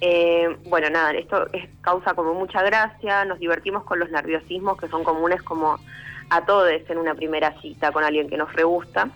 Eh, 0.00 0.56
bueno, 0.64 0.90
nada, 0.90 1.12
esto 1.12 1.48
es, 1.52 1.68
causa 1.80 2.14
como 2.14 2.34
mucha 2.34 2.62
gracia, 2.62 3.24
nos 3.24 3.38
divertimos 3.38 3.84
con 3.84 3.98
los 3.98 4.10
nerviosismos 4.10 4.76
que 4.78 4.88
son 4.88 5.04
comunes 5.04 5.42
como 5.42 5.78
a 6.28 6.44
todos 6.44 6.68
en 6.88 6.98
una 6.98 7.14
primera 7.14 7.58
cita 7.60 7.92
con 7.92 8.04
alguien 8.04 8.28
que 8.28 8.36
nos 8.36 8.52
re 8.52 8.64
gusta. 8.64 9.08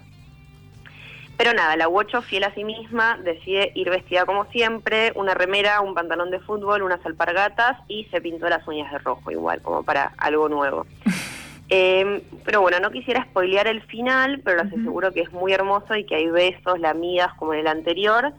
Pero 1.37 1.55
nada, 1.55 1.75
la 1.77 1.89
Wocho, 1.89 2.21
fiel 2.21 2.45
a 2.45 2.55
sí 2.55 2.65
misma, 2.65 3.19
decide 3.19 3.73
ir 3.75 3.89
vestida 3.89 4.27
como 4.27 4.45
siempre, 4.47 5.13
una 5.15 5.33
remera, 5.33 5.81
un 5.81 5.95
pantalón 5.95 6.31
de 6.31 6.39
fútbol, 6.41 6.83
unas 6.83 7.05
alpargatas 7.05 7.79
y 7.89 8.05
se 8.11 8.21
pintó 8.21 8.49
las 8.49 8.67
uñas 8.69 8.93
de 8.93 8.99
rojo 8.99 9.31
igual, 9.31 9.63
como 9.63 9.83
para 9.83 10.13
algo 10.19 10.49
nuevo. 10.49 10.87
Eh, 11.73 12.25
pero 12.45 12.63
bueno, 12.63 12.81
no 12.81 12.91
quisiera 12.91 13.23
spoilear 13.23 13.69
el 13.69 13.81
final, 13.83 14.41
pero 14.45 14.65
les 14.65 14.73
aseguro 14.73 15.13
que 15.13 15.21
es 15.21 15.31
muy 15.31 15.53
hermoso 15.53 15.95
y 15.95 16.05
que 16.05 16.17
hay 16.17 16.27
besos, 16.27 16.81
lamidas 16.81 17.33
como 17.35 17.55
en 17.55 17.61
el 17.61 17.69
anterior 17.69 18.33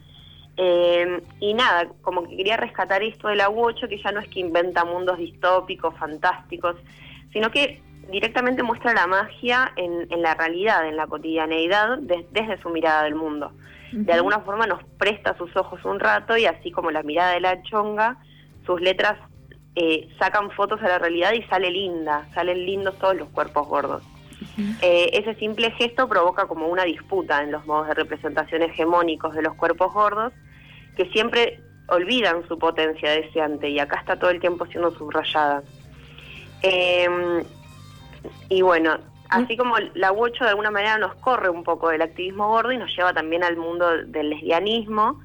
eh, 0.58 1.22
y 1.40 1.54
nada, 1.54 1.88
como 2.02 2.28
que 2.28 2.38
quería 2.38 2.58
rescatar 2.58 3.04
esto 3.04 3.30
de 3.30 3.36
la 3.36 3.50
U8, 3.50 3.88
que 3.88 4.02
ya 4.02 4.12
no 4.12 4.20
es 4.20 4.28
que 4.28 4.40
inventa 4.40 4.86
mundos 4.86 5.18
distópicos, 5.18 5.96
fantásticos, 5.98 6.76
sino 7.32 7.50
que 7.52 7.82
directamente 8.12 8.64
muestra 8.64 8.94
la 8.94 9.08
magia 9.08 9.72
en, 9.76 10.08
la 10.22 10.34
realidad, 10.36 10.88
en 10.88 10.98
la 10.98 11.08
cotidianeidad, 11.08 11.98
desde 12.00 12.62
su 12.62 12.70
mirada 12.70 13.04
del 13.04 13.16
mundo. 13.16 13.54
De 13.92 14.14
alguna 14.14 14.40
forma 14.40 14.68
nos 14.68 14.82
presta 14.98 15.36
sus 15.38 15.54
ojos 15.58 15.84
un 15.84 16.00
rato 16.00 16.38
y 16.38 16.46
así 16.46 16.72
como 16.72 16.92
la 16.92 17.04
mirada 17.04 17.34
de 17.34 17.42
la 17.42 17.62
chonga, 17.64 18.18
sus 18.66 18.80
letras 18.80 19.18
eh, 19.76 20.08
sacan 20.18 20.50
fotos 20.52 20.82
a 20.82 20.88
la 20.88 21.00
realidad 21.00 21.34
y 21.34 21.44
sale 21.44 21.70
linda, 21.72 22.26
salen 22.34 22.66
lindos 22.66 22.98
todos 23.00 23.16
los 23.16 23.28
cuerpos 23.30 23.68
gordos. 23.68 24.04
Eh, 24.82 25.10
ese 25.14 25.34
simple 25.36 25.72
gesto 25.72 26.08
provoca 26.08 26.46
como 26.46 26.68
una 26.68 26.84
disputa 26.84 27.42
en 27.42 27.52
los 27.52 27.66
modos 27.66 27.88
de 27.88 27.94
representación 27.94 28.62
hegemónicos 28.62 29.34
de 29.34 29.42
los 29.42 29.56
cuerpos 29.56 29.94
gordos 29.94 30.34
que 30.96 31.06
siempre 31.06 31.62
olvidan 31.88 32.48
su 32.48 32.60
potencia 32.60 33.12
deseante 33.12 33.70
y 33.70 33.80
acá 33.80 34.00
está 34.00 34.18
todo 34.18 34.30
el 34.30 34.40
tiempo 34.40 34.66
siendo 34.66 34.92
subrayada. 34.92 35.64
Em, 36.62 37.44
y 38.50 38.62
bueno, 38.62 38.98
así 39.30 39.58
como 39.58 39.76
la 39.96 40.12
U8 40.12 40.40
de 40.40 40.50
alguna 40.50 40.72
manera 40.72 40.98
nos 40.98 41.16
corre 41.16 41.50
un 41.50 41.64
poco 41.64 41.90
del 41.90 42.02
activismo 42.02 42.50
gordo 42.50 42.72
y 42.72 42.78
nos 42.78 42.96
lleva 42.96 43.14
también 43.14 43.44
al 43.44 43.58
mundo 43.58 44.04
del 44.06 44.30
lesbianismo, 44.30 45.22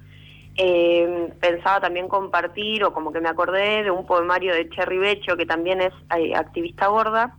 eh, 0.56 1.28
pensaba 1.38 1.80
también 1.80 2.08
compartir, 2.08 2.82
o 2.84 2.92
como 2.92 3.12
que 3.12 3.20
me 3.20 3.28
acordé 3.28 3.82
de 3.82 3.90
un 3.90 4.06
poemario 4.06 4.54
de 4.54 4.68
Cherry 4.70 4.98
Becho, 4.98 5.36
que 5.36 5.44
también 5.44 5.82
es 5.82 5.92
eh, 6.16 6.34
activista 6.34 6.86
gorda. 6.86 7.36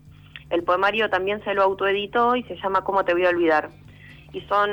El 0.50 0.64
poemario 0.64 1.10
también 1.10 1.44
se 1.44 1.54
lo 1.54 1.64
autoeditó 1.64 2.36
y 2.36 2.44
se 2.44 2.56
llama 2.58 2.84
¿Cómo 2.84 3.04
te 3.04 3.14
voy 3.14 3.26
a 3.26 3.30
olvidar? 3.30 3.70
Y 4.34 4.42
son 4.42 4.70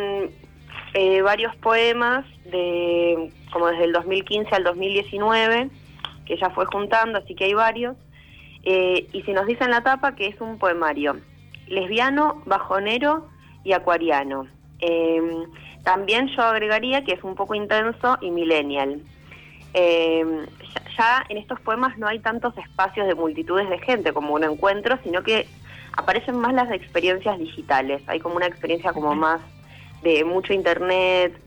eh, 0.94 1.22
varios 1.22 1.54
poemas 1.56 2.24
de 2.44 3.30
como 3.52 3.68
desde 3.68 3.84
el 3.84 3.92
2015 3.92 4.54
al 4.54 4.64
2019, 4.64 5.70
que 6.26 6.36
ya 6.36 6.50
fue 6.50 6.66
juntando, 6.66 7.18
así 7.18 7.34
que 7.34 7.44
hay 7.44 7.54
varios. 7.54 7.96
y 8.64 9.22
se 9.24 9.32
nos 9.32 9.46
dice 9.46 9.64
en 9.64 9.70
la 9.70 9.82
tapa 9.82 10.14
que 10.14 10.26
es 10.26 10.40
un 10.40 10.58
poemario 10.58 11.16
lesbiano, 11.68 12.42
bajonero 12.46 13.28
y 13.62 13.72
acuariano. 13.72 14.46
También 15.84 16.28
yo 16.28 16.42
agregaría 16.42 17.04
que 17.04 17.12
es 17.12 17.22
un 17.22 17.34
poco 17.34 17.54
intenso 17.54 18.16
y 18.22 18.30
millennial. 18.30 19.02
Eh, 19.74 20.46
ya, 20.96 21.24
en 21.28 21.36
estos 21.36 21.60
poemas 21.60 21.98
no 21.98 22.06
hay 22.06 22.20
tantos 22.20 22.56
espacios 22.56 23.06
de 23.06 23.14
multitudes 23.14 23.68
de 23.68 23.78
gente 23.78 24.12
como 24.12 24.34
un 24.34 24.44
encuentro, 24.44 24.98
sino 25.04 25.22
que 25.22 25.46
aparecen 25.96 26.38
más 26.38 26.54
las 26.54 26.70
experiencias 26.70 27.38
digitales. 27.38 28.02
Hay 28.06 28.20
como 28.20 28.36
una 28.36 28.46
experiencia 28.46 28.92
como 28.92 29.14
más 29.14 29.40
de 30.02 30.24
mucho 30.24 30.52
internet. 30.52 31.38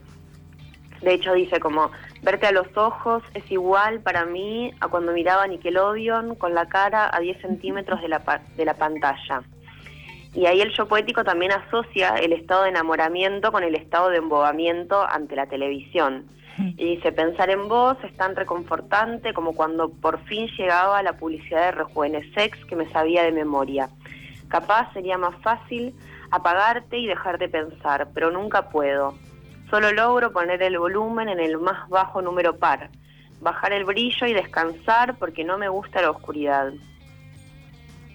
De 1.00 1.14
hecho 1.14 1.32
dice 1.34 1.60
como 1.60 1.90
verte 2.22 2.46
a 2.46 2.52
los 2.52 2.76
ojos 2.76 3.22
es 3.34 3.48
igual 3.50 4.00
para 4.00 4.24
mí 4.24 4.72
a 4.80 4.88
cuando 4.88 5.12
miraba 5.12 5.46
Nickelodeon 5.46 6.34
con 6.34 6.54
la 6.54 6.66
cara 6.66 7.08
a 7.12 7.20
10 7.20 7.40
centímetros 7.40 8.00
de 8.02 8.08
la, 8.08 8.42
de 8.56 8.64
la 8.64 8.74
pantalla. 8.74 9.42
Y 10.34 10.46
ahí 10.46 10.60
el 10.60 10.72
yo 10.72 10.86
poético 10.86 11.24
también 11.24 11.52
asocia 11.52 12.16
el 12.16 12.32
estado 12.32 12.64
de 12.64 12.70
enamoramiento 12.70 13.50
con 13.50 13.62
el 13.62 13.74
estado 13.74 14.10
de 14.10 14.18
embobamiento 14.18 15.06
ante 15.08 15.36
la 15.36 15.46
televisión. 15.46 16.26
Y 16.76 16.96
dice, 16.96 17.12
pensar 17.12 17.50
en 17.50 17.68
vos 17.68 17.96
es 18.02 18.12
tan 18.16 18.34
reconfortante 18.34 19.32
como 19.32 19.54
cuando 19.54 19.90
por 19.90 20.18
fin 20.24 20.48
llegaba 20.58 21.00
la 21.04 21.12
publicidad 21.12 21.72
de 21.72 22.32
Sex 22.34 22.64
que 22.64 22.74
me 22.74 22.90
sabía 22.90 23.22
de 23.22 23.30
memoria. 23.30 23.88
Capaz 24.48 24.92
sería 24.92 25.18
más 25.18 25.34
fácil 25.42 25.94
apagarte 26.30 26.98
y 26.98 27.06
dejar 27.06 27.38
de 27.38 27.48
pensar, 27.48 28.08
pero 28.14 28.30
nunca 28.30 28.70
puedo. 28.70 29.14
Solo 29.70 29.92
logro 29.92 30.32
poner 30.32 30.62
el 30.62 30.78
volumen 30.78 31.28
en 31.28 31.40
el 31.40 31.58
más 31.58 31.88
bajo 31.88 32.22
número 32.22 32.56
par, 32.56 32.90
bajar 33.40 33.72
el 33.72 33.84
brillo 33.84 34.26
y 34.26 34.32
descansar 34.32 35.16
porque 35.18 35.44
no 35.44 35.58
me 35.58 35.68
gusta 35.68 36.00
la 36.00 36.10
oscuridad. 36.10 36.72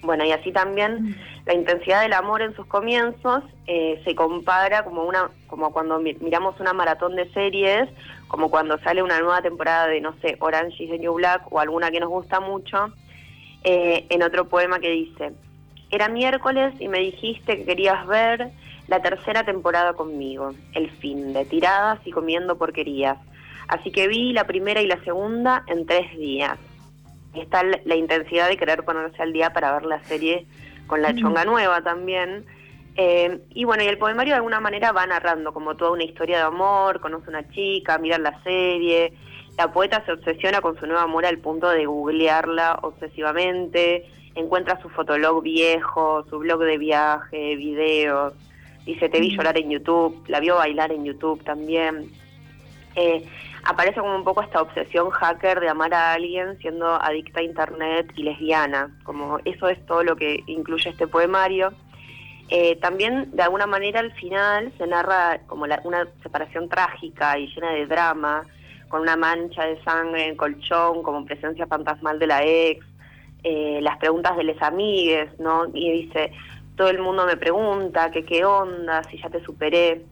Bueno, 0.02 0.24
y 0.24 0.32
así 0.32 0.52
también 0.52 1.02
mm. 1.02 1.14
la 1.46 1.54
intensidad 1.54 2.02
del 2.02 2.12
amor 2.12 2.42
en 2.42 2.54
sus 2.54 2.66
comienzos 2.66 3.42
eh, 3.66 4.02
se 4.04 4.14
compara 4.14 4.84
como 4.84 5.04
una 5.04 5.30
como 5.46 5.72
cuando 5.72 5.98
miramos 5.98 6.60
una 6.60 6.72
maratón 6.72 7.16
de 7.16 7.30
series, 7.32 7.88
como 8.28 8.50
cuando 8.50 8.78
sale 8.80 9.02
una 9.02 9.20
nueva 9.20 9.40
temporada 9.40 9.86
de, 9.86 10.00
no 10.00 10.14
sé, 10.20 10.36
Orange 10.40 10.84
is 10.84 10.90
the 10.90 10.98
New 10.98 11.14
Black 11.14 11.42
o 11.50 11.60
alguna 11.60 11.90
que 11.90 12.00
nos 12.00 12.10
gusta 12.10 12.40
mucho, 12.40 12.92
eh, 13.62 14.06
en 14.10 14.22
otro 14.22 14.48
poema 14.48 14.78
que 14.80 14.90
dice, 14.90 15.32
era 15.90 16.08
miércoles 16.08 16.74
y 16.80 16.88
me 16.88 16.98
dijiste 16.98 17.58
que 17.58 17.64
querías 17.64 18.06
ver 18.06 18.50
la 18.88 19.00
tercera 19.00 19.44
temporada 19.44 19.94
conmigo, 19.94 20.52
el 20.74 20.90
fin, 20.90 21.32
de 21.32 21.44
tiradas 21.44 22.00
y 22.04 22.10
comiendo 22.10 22.58
porquerías. 22.58 23.18
Así 23.68 23.90
que 23.90 24.08
vi 24.08 24.32
la 24.32 24.44
primera 24.44 24.82
y 24.82 24.86
la 24.86 25.02
segunda 25.04 25.64
en 25.66 25.86
tres 25.86 26.10
días 26.18 26.58
está 27.34 27.62
la 27.62 27.96
intensidad 27.96 28.48
de 28.48 28.56
querer 28.56 28.84
ponerse 28.84 29.22
al 29.22 29.32
día 29.32 29.52
para 29.52 29.72
ver 29.72 29.84
la 29.84 30.02
serie 30.04 30.46
con 30.86 31.02
la 31.02 31.14
chonga 31.14 31.44
nueva 31.44 31.82
también. 31.82 32.44
Eh, 32.96 33.40
y 33.50 33.64
bueno, 33.64 33.82
y 33.82 33.86
el 33.86 33.98
poemario 33.98 34.34
de 34.34 34.36
alguna 34.36 34.60
manera 34.60 34.92
va 34.92 35.06
narrando 35.06 35.52
como 35.52 35.76
toda 35.76 35.90
una 35.90 36.04
historia 36.04 36.36
de 36.38 36.44
amor, 36.44 37.00
conoce 37.00 37.26
a 37.26 37.30
una 37.30 37.48
chica, 37.50 37.98
mira 37.98 38.18
la 38.18 38.40
serie, 38.44 39.12
la 39.58 39.72
poeta 39.72 40.04
se 40.04 40.12
obsesiona 40.12 40.60
con 40.60 40.78
su 40.78 40.86
nuevo 40.86 41.02
amor 41.02 41.26
al 41.26 41.38
punto 41.38 41.68
de 41.68 41.86
googlearla 41.86 42.78
obsesivamente, 42.82 44.06
encuentra 44.34 44.80
su 44.80 44.88
fotolog 44.88 45.42
viejo, 45.42 46.24
su 46.28 46.38
blog 46.38 46.60
de 46.60 46.78
viaje, 46.78 47.56
videos, 47.56 48.34
dice 48.84 49.08
te 49.08 49.20
vi 49.20 49.30
llorar 49.34 49.56
en 49.58 49.70
YouTube, 49.70 50.24
la 50.28 50.40
vio 50.40 50.56
bailar 50.56 50.92
en 50.92 51.04
YouTube 51.04 51.42
también. 51.44 52.10
Eh, 52.96 53.26
aparece 53.64 54.00
como 54.00 54.14
un 54.14 54.24
poco 54.24 54.42
esta 54.42 54.62
obsesión 54.62 55.10
hacker 55.10 55.60
de 55.60 55.68
amar 55.68 55.94
a 55.94 56.12
alguien 56.12 56.58
siendo 56.58 56.86
adicta 57.00 57.40
a 57.40 57.42
internet 57.42 58.12
y 58.16 58.22
lesbiana, 58.22 58.96
como 59.04 59.38
eso 59.44 59.68
es 59.68 59.84
todo 59.86 60.04
lo 60.04 60.16
que 60.16 60.42
incluye 60.46 60.90
este 60.90 61.06
poemario. 61.06 61.72
Eh, 62.50 62.76
también 62.76 63.30
de 63.32 63.42
alguna 63.42 63.66
manera 63.66 64.00
al 64.00 64.12
final 64.12 64.70
se 64.76 64.86
narra 64.86 65.40
como 65.46 65.64
una 65.64 66.08
separación 66.22 66.68
trágica 66.68 67.38
y 67.38 67.46
llena 67.48 67.70
de 67.70 67.86
drama, 67.86 68.42
con 68.88 69.00
una 69.00 69.16
mancha 69.16 69.64
de 69.64 69.82
sangre 69.82 70.24
en 70.24 70.30
el 70.32 70.36
colchón, 70.36 71.02
como 71.02 71.24
presencia 71.24 71.66
fantasmal 71.66 72.18
de 72.18 72.26
la 72.26 72.44
ex, 72.44 72.84
eh, 73.44 73.78
las 73.82 73.98
preguntas 73.98 74.36
de 74.36 74.44
les 74.44 74.60
amigues, 74.62 75.28
¿no? 75.38 75.66
Y 75.72 75.90
dice, 75.92 76.32
todo 76.76 76.88
el 76.88 76.98
mundo 76.98 77.26
me 77.26 77.36
pregunta 77.36 78.10
que 78.10 78.24
qué 78.24 78.44
onda, 78.44 79.04
si 79.04 79.18
ya 79.18 79.30
te 79.30 79.44
superé 79.44 80.02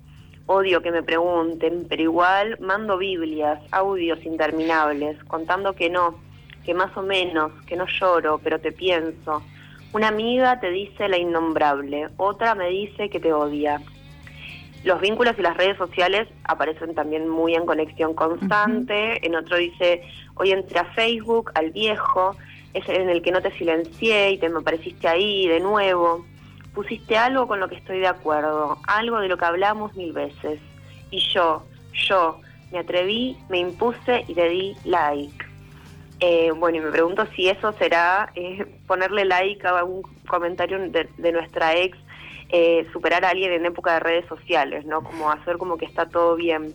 odio 0.46 0.82
que 0.82 0.90
me 0.90 1.02
pregunten, 1.02 1.86
pero 1.88 2.02
igual 2.02 2.58
mando 2.60 2.98
Biblias, 2.98 3.60
audios 3.70 4.24
interminables, 4.24 5.22
contando 5.24 5.74
que 5.74 5.90
no, 5.90 6.18
que 6.64 6.74
más 6.74 6.96
o 6.96 7.02
menos, 7.02 7.52
que 7.66 7.76
no 7.76 7.86
lloro, 7.86 8.40
pero 8.42 8.60
te 8.60 8.72
pienso. 8.72 9.42
Una 9.92 10.08
amiga 10.08 10.58
te 10.60 10.70
dice 10.70 11.08
la 11.08 11.18
innombrable, 11.18 12.08
otra 12.16 12.54
me 12.54 12.68
dice 12.68 13.10
que 13.10 13.20
te 13.20 13.32
odia. 13.32 13.80
Los 14.84 15.00
vínculos 15.00 15.34
y 15.38 15.42
las 15.42 15.56
redes 15.56 15.76
sociales 15.76 16.28
aparecen 16.44 16.94
también 16.94 17.28
muy 17.28 17.54
en 17.54 17.66
conexión 17.66 18.14
constante. 18.14 19.24
En 19.24 19.36
otro 19.36 19.56
dice, 19.56 20.02
hoy 20.34 20.50
entré 20.50 20.80
a 20.80 20.84
Facebook, 20.86 21.52
al 21.54 21.70
viejo, 21.70 22.34
es 22.74 22.88
en 22.88 23.08
el 23.08 23.22
que 23.22 23.32
no 23.32 23.42
te 23.42 23.52
silencié 23.52 24.32
y 24.32 24.38
te 24.38 24.48
me 24.48 24.60
apareciste 24.60 25.08
ahí 25.08 25.46
de 25.46 25.60
nuevo 25.60 26.24
pusiste 26.74 27.16
algo 27.16 27.46
con 27.46 27.60
lo 27.60 27.68
que 27.68 27.76
estoy 27.76 28.00
de 28.00 28.08
acuerdo, 28.08 28.78
algo 28.86 29.20
de 29.20 29.28
lo 29.28 29.36
que 29.36 29.44
hablamos 29.44 29.94
mil 29.94 30.12
veces. 30.12 30.60
Y 31.10 31.18
yo, 31.18 31.64
yo, 31.92 32.40
me 32.70 32.78
atreví, 32.78 33.36
me 33.48 33.58
impuse 33.58 34.24
y 34.26 34.34
te 34.34 34.48
di 34.48 34.74
like. 34.84 35.44
Eh, 36.20 36.52
bueno, 36.52 36.78
y 36.78 36.80
me 36.80 36.90
pregunto 36.90 37.26
si 37.34 37.48
eso 37.48 37.72
será 37.72 38.30
eh, 38.34 38.64
ponerle 38.86 39.24
like 39.24 39.66
a 39.66 39.78
algún 39.78 40.02
comentario 40.26 40.78
de, 40.78 41.32
nuestra 41.32 41.76
ex, 41.76 41.98
eh, 42.48 42.86
superar 42.92 43.24
a 43.24 43.30
alguien 43.30 43.52
en 43.52 43.66
época 43.66 43.94
de 43.94 44.00
redes 44.00 44.26
sociales, 44.26 44.84
¿no? 44.86 45.02
Como 45.02 45.30
hacer 45.30 45.58
como 45.58 45.76
que 45.76 45.84
está 45.84 46.08
todo 46.08 46.36
bien. 46.36 46.74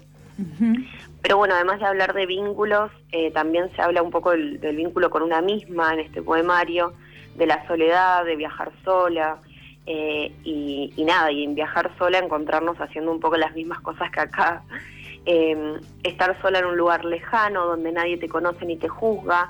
Pero 1.21 1.37
bueno, 1.37 1.55
además 1.55 1.79
de 1.79 1.85
hablar 1.85 2.13
de 2.13 2.25
vínculos, 2.25 2.91
también 3.33 3.69
se 3.75 3.81
habla 3.81 4.01
un 4.01 4.11
poco 4.11 4.31
del, 4.31 4.59
vínculo 4.75 5.09
con 5.09 5.23
una 5.23 5.41
misma 5.41 5.93
en 5.93 6.01
este 6.01 6.21
poemario, 6.21 6.93
de 7.35 7.45
la 7.45 7.65
soledad, 7.67 8.25
de 8.25 8.35
viajar 8.35 8.71
sola, 8.83 9.39
eh, 9.85 10.33
y, 10.43 11.03
nada, 11.05 11.31
y 11.31 11.43
en 11.43 11.55
viajar 11.55 11.91
sola 11.97 12.19
encontrarnos 12.19 12.77
haciendo 12.77 13.11
un 13.11 13.21
poco 13.21 13.37
las 13.37 13.53
mismas 13.55 13.79
cosas 13.79 14.11
que 14.11 14.19
acá, 14.19 14.63
em, 15.25 15.79
estar 16.03 16.39
sola 16.41 16.59
en 16.59 16.65
un 16.65 16.77
lugar 16.77 17.05
lejano 17.05 17.65
donde 17.65 17.91
nadie 17.91 18.17
te 18.17 18.27
conoce 18.27 18.65
ni 18.65 18.75
te 18.75 18.89
juzga, 18.89 19.49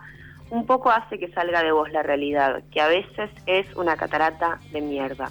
un 0.50 0.66
poco 0.66 0.92
hace 0.92 1.18
que 1.18 1.32
salga 1.34 1.64
de 1.64 1.72
vos 1.72 1.92
la 1.92 2.04
realidad, 2.04 2.64
que 2.72 2.82
a 2.82 2.88
veces 2.88 3.32
es 3.48 3.74
una 3.76 3.98
catarata 3.98 4.60
de 4.72 4.82
mierda. 4.82 5.30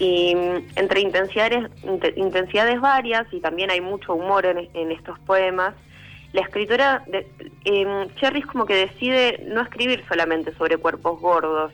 Y 0.00 0.34
mm, 0.34 0.66
entre 0.76 1.00
intensidades, 1.00 1.70
intensidades 2.16 2.80
varias, 2.80 3.32
y 3.32 3.38
también 3.38 3.70
hay 3.70 3.80
mucho 3.80 4.14
humor 4.14 4.46
en, 4.46 4.90
estos 4.90 5.18
poemas, 5.20 5.74
la 6.32 6.40
escritora, 6.40 7.04
de, 7.06 7.30
eh, 7.64 8.08
Cherry 8.16 8.40
es 8.40 8.46
como 8.46 8.64
que 8.64 8.74
decide 8.74 9.44
no 9.46 9.60
escribir 9.60 10.02
solamente 10.08 10.54
sobre 10.54 10.78
cuerpos 10.78 11.20
gordos, 11.20 11.72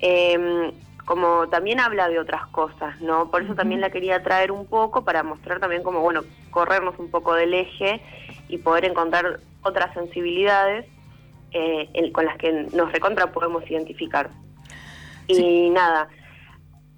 eh, 0.00 0.72
como 1.04 1.48
también 1.48 1.80
habla 1.80 2.08
de 2.08 2.18
otras 2.18 2.46
cosas, 2.48 3.00
¿no? 3.00 3.30
Por 3.30 3.42
eso 3.42 3.54
también 3.54 3.80
la 3.80 3.90
quería 3.90 4.22
traer 4.22 4.52
un 4.52 4.66
poco 4.66 5.04
para 5.04 5.22
mostrar 5.22 5.60
también 5.60 5.82
como, 5.82 6.00
bueno, 6.00 6.22
corrernos 6.50 6.98
un 6.98 7.10
poco 7.10 7.34
del 7.34 7.54
eje 7.54 8.00
y 8.48 8.58
poder 8.58 8.84
encontrar 8.86 9.40
otras 9.62 9.92
sensibilidades 9.94 10.86
eh, 11.52 12.10
con 12.12 12.24
las 12.26 12.36
que 12.36 12.52
nos 12.72 12.92
recontra 12.92 13.32
podemos 13.32 13.68
identificar. 13.70 14.30
Y 15.26 15.70
nada, 15.70 16.08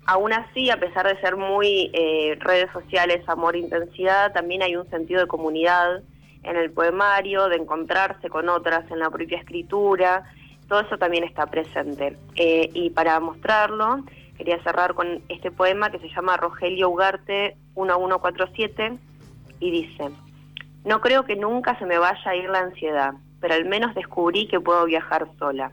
aún 0.06 0.32
así, 0.32 0.70
a 0.70 0.78
pesar 0.78 1.06
de 1.06 1.20
ser 1.20 1.36
muy 1.36 1.90
eh, 1.92 2.36
redes 2.40 2.70
sociales, 2.72 3.28
amor, 3.28 3.56
intensidad, 3.56 4.32
también 4.32 4.62
hay 4.62 4.76
un 4.76 4.88
sentido 4.90 5.20
de 5.20 5.26
comunidad 5.26 6.02
en 6.42 6.56
el 6.56 6.70
poemario, 6.70 7.48
de 7.48 7.56
encontrarse 7.56 8.28
con 8.28 8.48
otras 8.48 8.90
en 8.90 9.00
la 9.00 9.10
propia 9.10 9.38
escritura 9.38 10.24
todo 10.68 10.80
eso 10.80 10.98
también 10.98 11.24
está 11.24 11.46
presente. 11.46 12.16
Eh, 12.34 12.70
y 12.74 12.90
para 12.90 13.18
mostrarlo, 13.20 14.04
quería 14.36 14.62
cerrar 14.62 14.94
con 14.94 15.22
este 15.28 15.50
poema 15.50 15.90
que 15.90 15.98
se 15.98 16.08
llama 16.08 16.36
Rogelio 16.36 16.90
Ugarte 16.90 17.56
1147 17.76 18.98
y 19.60 19.70
dice, 19.70 20.10
no 20.84 21.00
creo 21.00 21.24
que 21.24 21.36
nunca 21.36 21.78
se 21.78 21.86
me 21.86 21.98
vaya 21.98 22.30
a 22.30 22.36
ir 22.36 22.48
la 22.50 22.60
ansiedad, 22.60 23.14
pero 23.40 23.54
al 23.54 23.64
menos 23.64 23.94
descubrí 23.94 24.48
que 24.48 24.60
puedo 24.60 24.84
viajar 24.86 25.28
sola. 25.38 25.72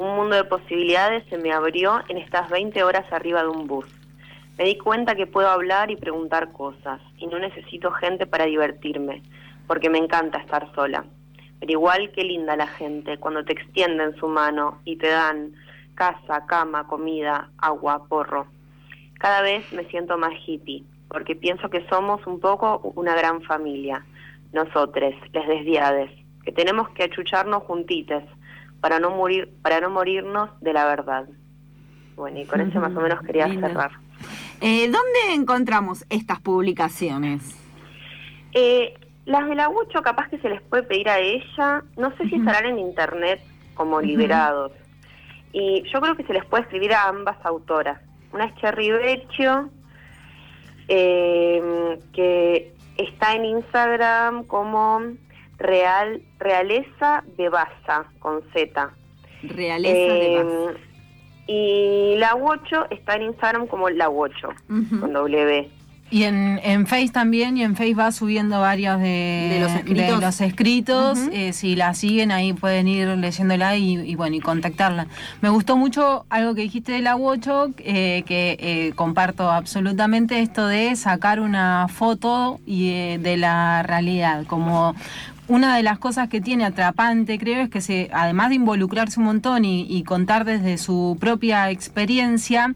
Un 0.00 0.16
mundo 0.16 0.34
de 0.34 0.44
posibilidades 0.44 1.24
se 1.28 1.36
me 1.36 1.52
abrió 1.52 2.00
en 2.08 2.16
estas 2.16 2.48
20 2.48 2.82
horas 2.84 3.04
arriba 3.12 3.42
de 3.42 3.48
un 3.48 3.66
bus. 3.66 3.84
Me 4.56 4.64
di 4.64 4.78
cuenta 4.78 5.14
que 5.14 5.26
puedo 5.26 5.46
hablar 5.46 5.90
y 5.90 5.96
preguntar 5.96 6.52
cosas 6.52 7.02
y 7.18 7.26
no 7.26 7.38
necesito 7.38 7.90
gente 7.90 8.24
para 8.24 8.46
divertirme, 8.46 9.22
porque 9.66 9.90
me 9.90 9.98
encanta 9.98 10.38
estar 10.38 10.74
sola. 10.74 11.04
Pero 11.58 11.72
igual 11.72 12.12
qué 12.12 12.24
linda 12.24 12.56
la 12.56 12.66
gente 12.66 13.18
cuando 13.18 13.44
te 13.44 13.52
extienden 13.52 14.16
su 14.16 14.26
mano 14.26 14.80
y 14.86 14.96
te 14.96 15.08
dan 15.08 15.52
casa, 15.96 16.46
cama, 16.46 16.86
comida, 16.86 17.50
agua, 17.58 18.06
porro. 18.08 18.46
Cada 19.18 19.42
vez 19.42 19.70
me 19.70 19.84
siento 19.90 20.16
más 20.16 20.32
hippie, 20.46 20.82
porque 21.08 21.36
pienso 21.36 21.68
que 21.68 21.86
somos 21.88 22.26
un 22.26 22.40
poco 22.40 22.80
una 22.94 23.14
gran 23.14 23.42
familia, 23.42 24.06
nosotros, 24.54 25.12
les 25.34 25.46
desviades, 25.46 26.10
que 26.42 26.52
tenemos 26.52 26.88
que 26.88 27.02
achucharnos 27.04 27.64
juntites 27.64 28.24
para 28.80 28.98
no 28.98 29.10
morir, 29.10 29.50
para 29.62 29.80
no 29.80 29.90
morirnos 29.90 30.50
de 30.60 30.72
la 30.72 30.86
verdad. 30.86 31.28
Bueno, 32.16 32.40
y 32.40 32.44
con 32.44 32.60
eso 32.60 32.80
más 32.80 32.94
o 32.96 33.00
menos 33.00 33.20
quería 33.22 33.48
cerrar. 33.48 33.92
Eh, 34.60 34.90
¿Dónde 34.90 35.34
encontramos 35.34 36.04
estas 36.10 36.40
publicaciones? 36.40 37.56
Eh, 38.52 38.94
las 39.24 39.48
de 39.48 39.54
la 39.54 39.68
Ucho 39.68 40.02
capaz 40.02 40.28
que 40.28 40.38
se 40.38 40.48
les 40.48 40.60
puede 40.62 40.82
pedir 40.82 41.08
a 41.08 41.18
ella, 41.18 41.82
no 41.96 42.14
sé 42.16 42.28
si 42.28 42.36
estarán 42.36 42.66
en 42.66 42.78
internet 42.78 43.40
como 43.74 44.00
liberados. 44.00 44.72
Y 45.52 45.82
yo 45.92 46.00
creo 46.00 46.16
que 46.16 46.24
se 46.24 46.32
les 46.32 46.44
puede 46.44 46.64
escribir 46.64 46.92
a 46.92 47.08
ambas 47.08 47.36
autoras. 47.44 48.00
Una 48.32 48.44
es 48.46 48.54
Cherry 48.56 48.90
Vecchio, 48.90 49.70
eh, 50.88 51.98
que 52.12 52.74
está 52.96 53.34
en 53.34 53.44
Instagram 53.44 54.44
como 54.44 55.00
Real 55.60 56.22
Realeza 56.38 57.22
de 57.36 57.48
Baza, 57.48 58.06
con 58.18 58.42
Z. 58.52 58.90
Realeza 59.42 59.94
de 59.94 60.36
em, 60.36 60.48
Baza. 60.66 60.78
Y 61.46 62.14
la 62.18 62.34
8 62.36 62.86
está 62.90 63.16
en 63.16 63.22
Instagram 63.22 63.66
como 63.66 63.90
la 63.90 64.08
8, 64.08 64.48
con 65.00 65.12
W. 65.12 65.70
Y 66.12 66.24
en, 66.24 66.60
en 66.64 66.88
Face 66.88 67.10
también, 67.10 67.56
y 67.56 67.62
en 67.62 67.76
Face 67.76 67.94
va 67.94 68.10
subiendo 68.10 68.60
varios 68.60 69.00
de, 69.00 69.64
los 70.20 70.40
escritos. 70.40 71.18
Eh, 71.32 71.52
si 71.52 71.76
la 71.76 71.94
siguen, 71.94 72.32
ahí 72.32 72.52
pueden 72.52 72.88
ir 72.88 73.06
leyéndola 73.06 73.76
y, 73.76 74.14
bueno, 74.16 74.34
y 74.34 74.40
contactarla. 74.40 75.06
Me 75.40 75.50
gustó 75.50 75.76
mucho 75.76 76.26
algo 76.28 76.56
que 76.56 76.62
dijiste 76.62 76.92
de 76.92 77.02
la 77.02 77.14
Wocho, 77.14 77.68
eh, 77.78 78.24
que 78.26 78.56
eh, 78.58 78.92
comparto 78.96 79.50
absolutamente 79.50 80.40
esto 80.40 80.66
de 80.66 80.96
sacar 80.96 81.38
una 81.38 81.86
foto 81.88 82.58
y, 82.66 83.16
de 83.18 83.36
la 83.36 83.84
realidad, 83.84 84.46
como 84.46 84.96
una 85.50 85.76
de 85.76 85.82
las 85.82 85.98
cosas 85.98 86.28
que 86.28 86.40
tiene 86.40 86.64
atrapante, 86.64 87.38
creo, 87.38 87.62
es 87.62 87.70
que 87.70 88.10
además 88.12 88.50
de 88.50 88.54
involucrarse 88.54 89.18
un 89.18 89.26
montón 89.26 89.64
y 89.64 90.02
contar 90.04 90.44
desde 90.44 90.78
su 90.78 91.16
propia 91.20 91.70
experiencia, 91.70 92.74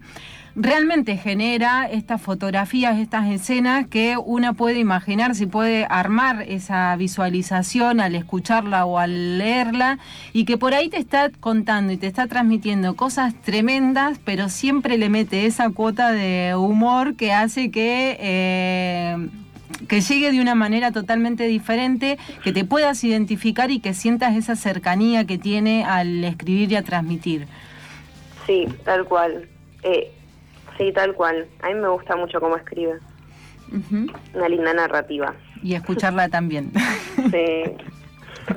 realmente 0.55 1.17
genera 1.17 1.87
estas 1.89 2.21
fotografías, 2.21 2.97
estas 2.97 3.27
escenas 3.27 3.87
que 3.87 4.17
una 4.17 4.53
puede 4.53 4.79
imaginar, 4.79 5.35
si 5.35 5.45
puede 5.45 5.85
armar 5.89 6.43
esa 6.47 6.95
visualización 6.95 7.99
al 7.99 8.15
escucharla 8.15 8.85
o 8.85 8.97
al 8.97 9.37
leerla 9.37 9.99
y 10.33 10.45
que 10.45 10.57
por 10.57 10.73
ahí 10.73 10.89
te 10.89 10.97
está 10.97 11.29
contando 11.29 11.93
y 11.93 11.97
te 11.97 12.07
está 12.07 12.27
transmitiendo 12.27 12.95
cosas 12.95 13.33
tremendas, 13.41 14.19
pero 14.23 14.49
siempre 14.49 14.97
le 14.97 15.09
mete 15.09 15.45
esa 15.45 15.69
cuota 15.69 16.11
de 16.11 16.55
humor 16.55 17.15
que 17.15 17.33
hace 17.33 17.71
que... 17.71 18.17
Eh, 18.19 19.29
que 19.87 20.01
llegue 20.01 20.31
de 20.31 20.41
una 20.41 20.55
manera 20.55 20.91
totalmente 20.91 21.45
diferente, 21.47 22.17
que 22.43 22.51
te 22.51 22.65
puedas 22.65 23.03
identificar 23.03 23.71
y 23.71 23.79
que 23.79 23.93
sientas 23.93 24.35
esa 24.35 24.55
cercanía 24.55 25.25
que 25.25 25.37
tiene 25.37 25.83
al 25.83 26.23
escribir 26.23 26.71
y 26.71 26.75
a 26.75 26.83
transmitir. 26.83 27.47
Sí, 28.45 28.67
tal 28.83 29.05
cual. 29.05 29.47
Eh, 29.83 30.11
Sí, 30.77 30.91
tal 30.93 31.13
cual. 31.13 31.47
A 31.61 31.67
mí 31.67 31.75
me 31.75 31.87
gusta 31.87 32.15
mucho 32.15 32.39
cómo 32.39 32.57
escribe. 32.57 32.99
Una 34.33 34.49
linda 34.49 34.73
narrativa. 34.73 35.33
Y 35.63 35.73
escucharla 35.73 36.29
también. 36.29 36.71
sí. 37.31 37.63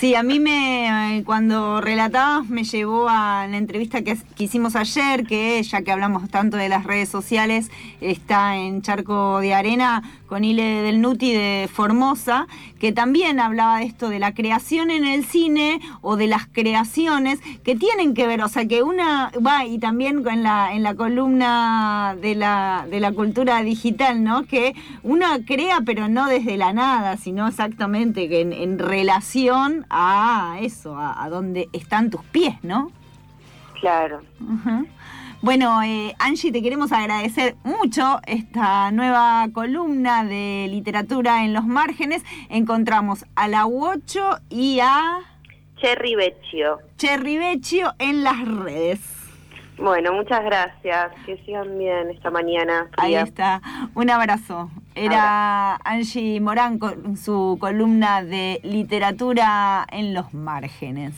Sí, 0.00 0.14
a 0.14 0.22
mí 0.22 0.40
me 0.40 1.22
cuando 1.26 1.82
relatabas 1.82 2.48
me 2.48 2.64
llevó 2.64 3.10
a 3.10 3.46
la 3.46 3.58
entrevista 3.58 4.00
que, 4.00 4.16
hicimos 4.38 4.74
ayer, 4.74 5.26
que 5.26 5.62
ya 5.62 5.82
que 5.82 5.92
hablamos 5.92 6.26
tanto 6.30 6.56
de 6.56 6.70
las 6.70 6.84
redes 6.84 7.10
sociales, 7.10 7.70
está 8.00 8.56
en 8.56 8.80
Charco 8.80 9.40
de 9.40 9.52
Arena 9.52 10.02
con 10.26 10.42
Ile 10.42 10.80
del 10.80 11.02
Nuti 11.02 11.34
de 11.34 11.68
Formosa, 11.70 12.46
que 12.80 12.92
también 12.92 13.38
hablaba 13.38 13.78
de 13.78 13.84
esto 13.84 14.08
de 14.08 14.18
la 14.18 14.32
creación 14.34 14.90
en 14.90 15.04
el 15.04 15.24
cine 15.24 15.80
o 16.00 16.16
de 16.16 16.26
las 16.26 16.46
creaciones 16.46 17.38
que 17.62 17.76
tienen 17.76 18.14
que 18.14 18.26
ver, 18.26 18.42
o 18.42 18.48
sea, 18.48 18.66
que 18.66 18.82
una 18.82 19.30
va 19.46 19.66
y 19.66 19.78
también 19.78 20.26
en 20.26 20.42
la 20.42 20.74
en 20.74 20.82
la 20.82 20.94
columna 20.94 22.16
de 22.20 22.34
la 22.34 22.86
de 22.90 22.98
la 22.98 23.12
cultura 23.12 23.62
digital, 23.62 24.24
¿no? 24.24 24.44
Que 24.44 24.74
una 25.02 25.44
crea 25.44 25.82
pero 25.84 26.08
no 26.08 26.26
desde 26.26 26.56
la 26.56 26.72
nada, 26.72 27.18
sino 27.18 27.46
exactamente 27.46 28.28
que 28.28 28.40
en 28.40 28.78
relación 28.78 29.86
a 29.90 30.56
eso, 30.60 30.96
a, 30.98 31.28
dónde 31.28 31.68
están 31.72 32.10
tus 32.10 32.24
pies, 32.24 32.54
¿no? 32.62 32.90
Claro. 33.80 34.22
Bueno, 35.42 35.82
eh, 35.82 36.14
Angie, 36.18 36.52
te 36.52 36.60
queremos 36.60 36.92
agradecer 36.92 37.56
mucho 37.64 38.20
esta 38.26 38.90
nueva 38.90 39.48
columna 39.54 40.22
de 40.22 40.66
literatura 40.68 41.44
en 41.44 41.54
los 41.54 41.64
márgenes. 41.64 42.22
Encontramos 42.50 43.24
a 43.36 43.48
la 43.48 43.64
U8 43.64 44.42
y 44.50 44.80
a... 44.80 45.20
Cherry 45.80 46.14
Vecchio. 46.14 46.80
Cherry 46.98 47.38
Vecchio 47.38 47.94
en 47.98 48.22
las 48.22 48.46
redes. 48.46 49.00
Bueno, 49.78 50.12
muchas 50.12 50.44
gracias. 50.44 51.10
Que 51.24 51.38
sigan 51.46 51.78
bien 51.78 52.10
esta 52.10 52.30
mañana. 52.30 52.90
Ahí 52.98 53.14
está. 53.14 53.62
Un 53.94 54.10
abrazo. 54.10 54.70
Era 54.94 55.76
Angie 55.76 56.38
Morán 56.42 56.78
con 56.78 57.16
su 57.16 57.56
columna 57.58 58.22
de 58.22 58.60
literatura 58.62 59.86
en 59.90 60.12
los 60.12 60.34
márgenes. 60.34 61.14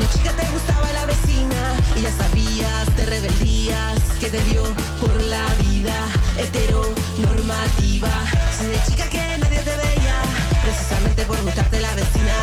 mi 0.00 0.06
chica 0.08 0.32
te 0.32 0.46
gustaba 0.50 0.90
la 0.92 1.04
vecina 1.04 1.60
y 1.96 2.00
ya 2.02 2.10
sabías, 2.10 2.86
te 2.96 3.04
rebeldías, 3.04 4.00
que 4.18 4.28
te 4.30 4.40
dio 4.44 4.62
por 5.00 5.14
la 5.24 5.44
vida 5.64 5.96
heteronormativa. 6.38 8.12
Si 8.56 8.64
de 8.66 8.78
chica 8.86 9.06
que 9.10 9.22
nadie 9.42 9.60
te 9.68 9.76
veía, 9.84 10.16
precisamente 10.64 11.24
por 11.24 11.38
gustarte 11.42 11.80
la 11.80 11.94
vecina, 11.94 12.36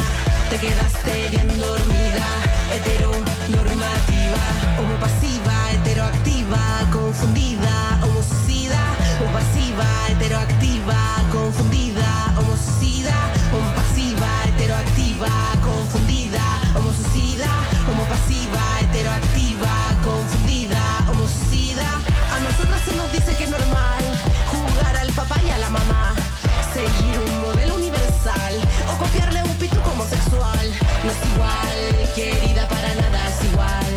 te 0.51 0.57
quedaste 0.59 1.29
bien 1.31 1.47
dormida, 1.59 2.27
heteronormativa, 2.75 4.43
homopasiva, 4.79 5.55
heteroactiva, 5.73 6.61
confundida, 6.91 7.99
homosuicida, 8.03 8.81
o 9.23 9.25
pasiva, 9.33 9.87
heteroactiva. 10.11 11.06
heteroactiva, 18.81 19.69
confundida, 20.03 20.81
homicida. 21.09 21.87
A 22.33 22.39
nosotras 22.39 22.81
se 22.85 22.95
nos 22.95 23.11
dice 23.11 23.35
que 23.35 23.43
es 23.45 23.49
normal 23.49 24.03
jugar 24.51 24.95
al 24.97 25.11
papá 25.13 25.35
y 25.45 25.49
a 25.49 25.57
la 25.57 25.69
mamá, 25.69 26.13
seguir 26.73 27.19
un 27.19 27.41
modelo 27.41 27.75
universal 27.75 28.53
o 28.89 28.97
copiarle 28.97 29.43
un 29.43 29.55
pituco 29.55 29.89
homosexual. 29.91 30.65
No 31.03 31.11
es 31.11 31.19
igual, 31.33 32.13
querida, 32.15 32.67
para 32.67 32.95
nada 32.95 33.19
es 33.27 33.45
igual. 33.51 33.93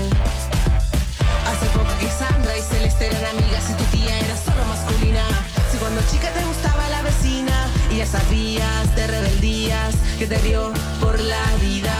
Hace 1.50 1.66
poco 1.76 1.92
que 1.98 2.08
Sandra 2.10 2.56
y 2.56 2.62
Celeste 2.62 3.06
eran 3.06 3.36
amigas 3.36 3.64
y 3.70 3.74
tu 3.74 3.84
tía 3.96 4.18
era 4.18 4.36
solo 4.36 4.64
masculina. 4.66 5.24
Si 5.70 5.78
cuando 5.78 6.00
chica 6.10 6.30
te 6.32 6.44
gustaba 6.44 6.88
la 6.90 7.02
vecina 7.02 7.68
y 7.90 7.98
ya 7.98 8.06
sabías, 8.06 8.96
de 8.96 9.06
rebeldías 9.06 9.94
que 10.18 10.26
te 10.26 10.38
dio 10.42 10.72
por 11.00 11.18
la 11.20 11.44
vida. 11.60 11.99